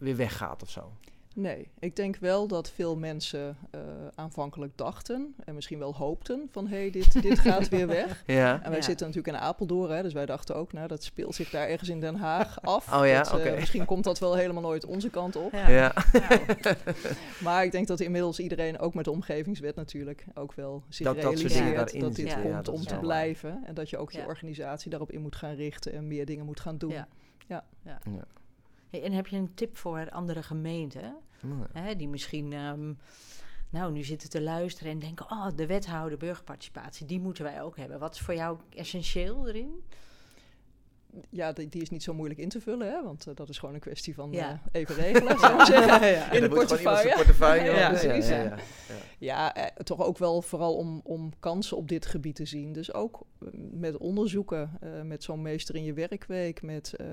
[0.00, 0.92] weer weggaat of zo.
[1.34, 3.80] Nee, ik denk wel dat veel mensen eh,
[4.14, 8.22] aanvankelijk dachten en misschien wel hoopten van hé, hey, dit, dit gaat weer weg.
[8.26, 8.54] Ja.
[8.62, 8.84] En wij Ja.
[8.84, 11.88] zitten natuurlijk in Apeldoorn, hè, dus wij dachten ook, nou dat speelt zich daar ergens
[11.88, 12.92] in Den Haag af.
[12.94, 13.54] Oh ja, Dat, eh, oké.
[13.58, 15.52] Misschien komt dat wel helemaal nooit onze kant op.
[15.52, 15.68] Ja.
[15.68, 15.92] Ja.
[17.42, 21.14] Maar ik denk dat inmiddels iedereen, ook met de omgevingswet natuurlijk, ook wel zich Dat-
[21.14, 23.62] dat realiseert dingen dat, daarin dit zitten, ja, komt dat om te blijven.
[23.66, 24.26] En dat je ook je Ja.
[24.26, 26.90] organisatie daarop in moet gaan richten en meer dingen moet gaan doen.
[26.90, 27.62] Ja.
[28.90, 31.16] Hey, en heb je een tip voor andere gemeenten?
[31.40, 31.66] Ja.
[31.72, 32.92] Hè, die misschien, ehm,
[33.70, 37.76] nou, nu zitten te luisteren en denken: oh, de wethouder burgerparticipatie, die moeten wij ook
[37.76, 37.98] hebben.
[37.98, 39.84] Wat is voor jou essentieel erin?
[41.30, 43.58] Ja, die, die is niet zo moeilijk in te vullen, hè, want eh, dat is
[43.58, 44.60] gewoon een kwestie van Ja.
[44.72, 46.08] eh, even regelen, zou ik zeggen.
[46.08, 46.32] Ja.
[46.32, 47.14] In de portefeuille.
[47.14, 48.42] portefeuille Ja, precies, Ja, ja.
[48.42, 48.56] ja,
[48.88, 48.94] ja.
[49.18, 52.72] Ja, eh, toch ook wel vooral om, om kansen op dit gebied te zien.
[52.72, 57.06] Dus ook eh, met onderzoeken, eh, met zo'n meester in je werkweek, met eh,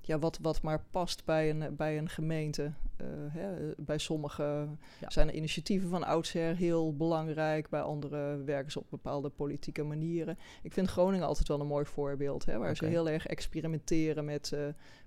[0.00, 2.72] ja, wat, wat maar past bij een, bij een gemeente.
[2.96, 5.10] Eh, hè, bij sommigen Ja.
[5.10, 10.38] zijn er initiatieven van oudsher heel belangrijk, bij anderen werken ze op bepaalde politieke manieren.
[10.62, 14.52] Ik vind Groningen altijd wel een mooi voorbeeld, hè, waar ze heel erg experimenteren met
[14.52, 14.60] eh,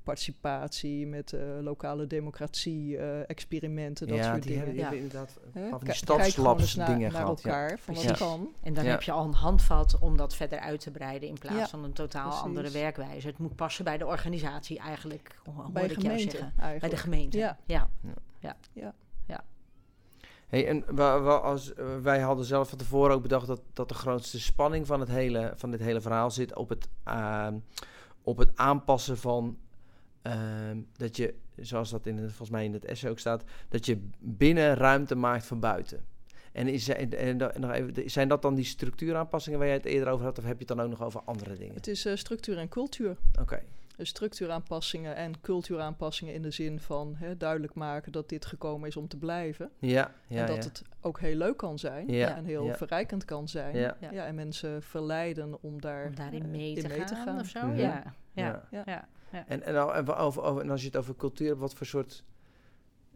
[0.09, 4.57] participatie, met eh, lokale democratie, eh, experimenten, dat ja, soort die dingen.
[4.65, 4.89] hebben, die Ja.
[4.89, 7.41] hebben inderdaad ki- die stadslabs naar, dingen naar gehad.
[7.41, 7.49] Ja.
[7.49, 8.47] elkaar, van wat kan.
[8.63, 8.89] En dan Ja.
[8.89, 11.83] heb je al een handvat om dat verder uit te breiden in plaats Ja, van
[11.83, 12.45] een totaal precies.
[12.45, 13.27] andere werkwijze.
[13.27, 16.79] Het moet passen bij de organisatie eigenlijk, ho- hoorde Bij ik jou gemeente zeggen.
[16.79, 17.37] Bij de gemeente.
[17.37, 17.57] Ja.
[17.65, 17.89] ja.
[20.47, 23.93] Hey, en wa- als, eh, wij hadden zelf van tevoren ook bedacht dat, dat de
[23.93, 27.57] grootste spanning van, het hele, van dit hele verhaal zit op het, ehm,
[28.23, 29.57] op het aanpassen van
[30.21, 34.07] ehm, dat je, zoals dat in volgens mij in het essay ook staat, dat je
[34.19, 36.05] binnen ruimte maakt van buiten.
[36.51, 40.09] En, is, en, en, nog even, zijn dat dan die structuuraanpassingen waar jij het eerder
[40.13, 41.75] over had, of heb je het dan ook nog over andere dingen?
[41.75, 43.17] Het is eh, structuur en cultuur.
[43.39, 43.61] Oké,
[43.95, 48.95] Dus structuuraanpassingen en cultuuraanpassingen in de zin van hè, duidelijk maken dat dit gekomen is
[48.95, 49.69] om te blijven.
[49.79, 50.69] ja, ja, en dat ja.
[50.69, 52.75] het ook heel leuk kan zijn Ja, en heel ja.
[52.75, 53.77] verrijkend kan zijn.
[53.77, 53.97] Ja.
[54.11, 54.25] Ja.
[54.25, 57.39] en mensen verleiden om daar Om daarin eh, mee, in te, mee te gaan, gaan.
[57.39, 57.67] of zo.
[57.67, 57.77] Mhm.
[57.77, 58.13] Ja.
[58.33, 58.67] Ja.
[58.71, 59.07] Ja.
[59.31, 59.45] Ja.
[59.47, 62.23] En, en, over, over, en als je het over cultuur hebt, wat voor soort.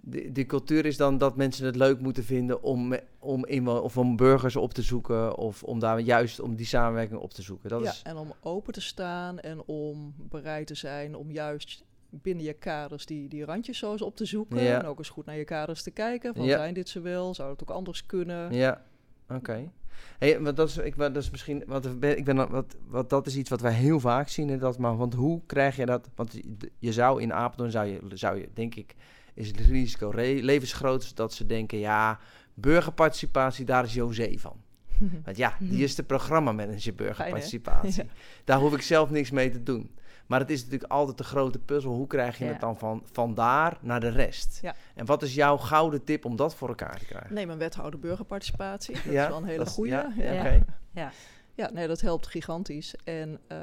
[0.06, 4.16] Die, die cultuur is dan dat mensen het leuk moeten vinden om, om, of om
[4.16, 5.38] burgers op te zoeken.
[5.38, 7.70] Of om daar juist om die samenwerking op te zoeken.
[7.70, 11.84] Dat ja, is, en om open te staan en om bereid te zijn om juist
[12.10, 14.64] binnen je kaders die, die randjes zo eens op te zoeken.
[14.64, 14.80] Ja.
[14.80, 16.36] En ook eens goed naar je kaders te kijken.
[16.36, 16.58] Van Ja.
[16.58, 17.34] zijn dit ze wel?
[17.34, 18.54] Zou het ook anders kunnen?
[18.54, 18.82] ja,
[19.30, 19.72] oké.
[20.18, 21.64] Hey, want dat is, ik, dat is misschien.
[21.68, 24.50] Wat, ik ben, wat, wat, dat is iets wat wij heel vaak zien.
[24.50, 26.10] En dat, maar, want hoe krijg je dat?
[26.16, 26.40] Want
[26.80, 28.96] je, zou in Apeldoorn, zou je, zou je denk ik,
[29.34, 32.20] is het risico levensgroot dat ze denken: ja,
[32.54, 34.62] burgerparticipatie, daar is José van.
[35.26, 38.04] Want ja, die is de programmamanager burgerparticipatie.
[38.44, 39.90] Daar hoef ik zelf niks mee te doen.
[40.26, 41.92] Maar het is natuurlijk altijd de grote puzzel.
[41.94, 42.52] Hoe krijg je Ja.
[42.52, 44.60] het dan van, van daar naar de rest?
[44.62, 44.76] Ja.
[44.96, 47.34] En wat is jouw gouden tip om dat voor elkaar te krijgen?
[47.34, 48.94] Neem een wethouder burgerparticipatie.
[48.96, 49.90] Dat Ja, is wel een hele goede.
[49.92, 50.60] ja, Ja, ja.
[50.92, 51.12] Ja.
[51.56, 52.96] Ja, nee, dat helpt gigantisch.
[53.04, 53.58] En eh,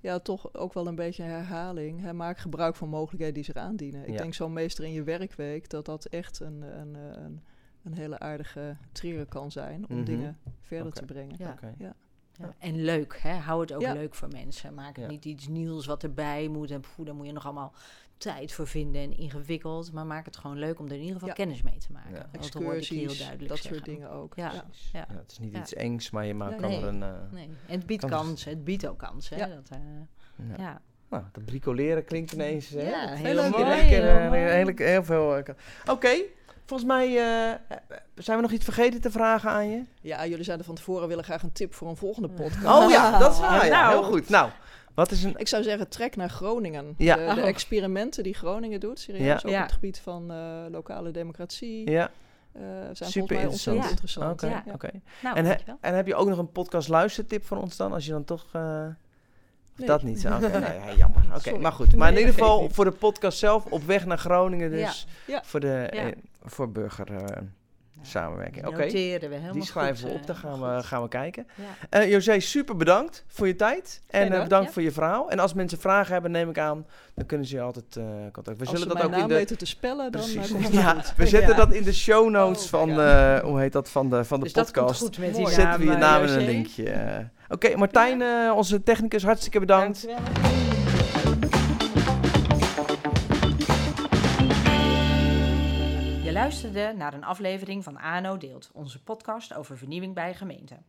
[0.00, 2.00] ja, toch ook wel een beetje een herhaling.
[2.00, 2.12] Hè.
[2.12, 4.02] Maak gebruik van mogelijkheden die zich aandienen.
[4.02, 4.16] Ik Ja.
[4.16, 7.40] denk zo'n meester in je werkweek, dat dat echt een, een, een,
[7.84, 10.04] een hele aardige trigger kan zijn om Mhm.
[10.04, 11.36] dingen verder te brengen.
[11.78, 11.94] Ja.
[12.42, 12.54] Ja.
[12.58, 13.32] En leuk, hè?
[13.34, 13.92] hou het ook Ja.
[13.92, 14.74] leuk voor mensen.
[14.74, 15.10] Maak het Ja.
[15.10, 16.70] niet iets nieuws wat erbij moet.
[16.70, 17.72] En poeh, daar moet je nog allemaal
[18.16, 19.92] tijd voor vinden en ingewikkeld.
[19.92, 21.34] Maar maak het gewoon leuk om er in ieder geval Ja.
[21.34, 22.12] kennis mee te maken.
[22.32, 22.38] Ja.
[22.40, 23.74] Dat hoorde ik heel duidelijk dat zeggen.
[23.74, 24.34] soort dingen ook.
[24.34, 24.52] Ja.
[24.52, 24.64] Ja.
[24.92, 25.06] Ja.
[25.10, 25.60] Ja, het is niet Ja.
[25.60, 26.60] iets engs, maar je maakt Nee.
[26.60, 27.02] kan er een...
[27.02, 27.48] eh, Nee.
[27.66, 28.50] En het biedt Kan kansen.
[28.50, 29.36] Het biedt ook kansen.
[29.38, 29.54] Hè?
[29.54, 29.78] Dat, eh,
[30.48, 30.54] ja.
[30.64, 30.80] ja.
[31.08, 32.68] Nou, dat bricoleren klinkt ineens...
[32.68, 34.40] hè, Ja, heel mooi, keer, heel eh, mooi.
[34.40, 35.36] heel, heel veel...
[35.36, 35.54] eh,
[35.90, 36.08] Oké,
[36.66, 37.54] volgens mij eh,
[38.14, 39.82] zijn we nog iets vergeten te vragen aan je.
[40.00, 42.66] Ja, jullie zeiden van tevoren willen graag een tip voor een volgende podcast.
[42.84, 43.66] Oh ja, dat is waar.
[43.66, 43.92] Ja, Nou.
[44.00, 44.28] heel goed.
[44.28, 44.50] Nou,
[44.94, 45.34] wat is een...
[45.36, 46.94] Ik zou zeggen, trek naar Groningen.
[46.98, 47.16] Ja.
[47.16, 47.46] De, de Oh.
[47.48, 49.34] experimenten die Groningen doet, serieus, Ja.
[49.34, 49.56] ook Ja.
[49.56, 50.36] op het gebied van eh,
[50.70, 52.10] lokale democratie, Ja,
[52.52, 53.90] eh, zijn Super mij interessant.
[53.90, 54.42] interessant.
[54.72, 54.90] oké.
[55.22, 57.92] Nou, En, he- en heb je ook nog een podcast luistertip voor ons dan?
[57.92, 58.46] Als je dan toch...
[59.76, 59.86] eh, of Nee.
[59.88, 60.26] dat niet?
[60.26, 61.22] Oké, nou ja, jammer.
[61.36, 61.96] Oké, maar goed.
[61.96, 65.06] Maar in Nee, ieder geval voor de podcast zelf op weg naar Groningen dus.
[65.26, 65.42] Ja.
[65.44, 66.04] Voor de eh,
[66.44, 67.36] voor burger eh,
[68.02, 68.66] samenwerking.
[68.66, 70.20] Oké, Noteren we helemaal die schrijven we op.
[70.20, 70.60] eh, Dan gaan goed.
[70.82, 71.46] we, gaan we kijken.
[71.90, 74.02] Eh José, super bedankt voor je tijd.
[74.10, 74.42] En eh, dank.
[74.42, 75.30] bedankt voor je verhaal.
[75.30, 78.56] En als mensen vragen hebben, neem ik aan, dan kunnen ze je altijd eh contacten.
[78.64, 79.34] We Als zullen dat ook in de...
[79.34, 80.52] weten te spellen, dan eh, Precies.
[80.52, 83.72] komt het Ja, we zetten dat in de show notes Oh, van, de, hoe heet
[83.72, 85.00] dat, van de, van de Dus dat podcast.
[85.00, 85.52] komt goed met die naam.
[85.52, 87.28] Zetten we je eh, naam in een linkje.
[87.52, 90.06] Oké, Martijn, eh, onze technicus, hartstikke bedankt.
[90.06, 90.50] Dankjewel.
[96.24, 100.84] Je luisterde naar een aflevering van ANO Deelt, onze podcast over vernieuwing bij gemeenten.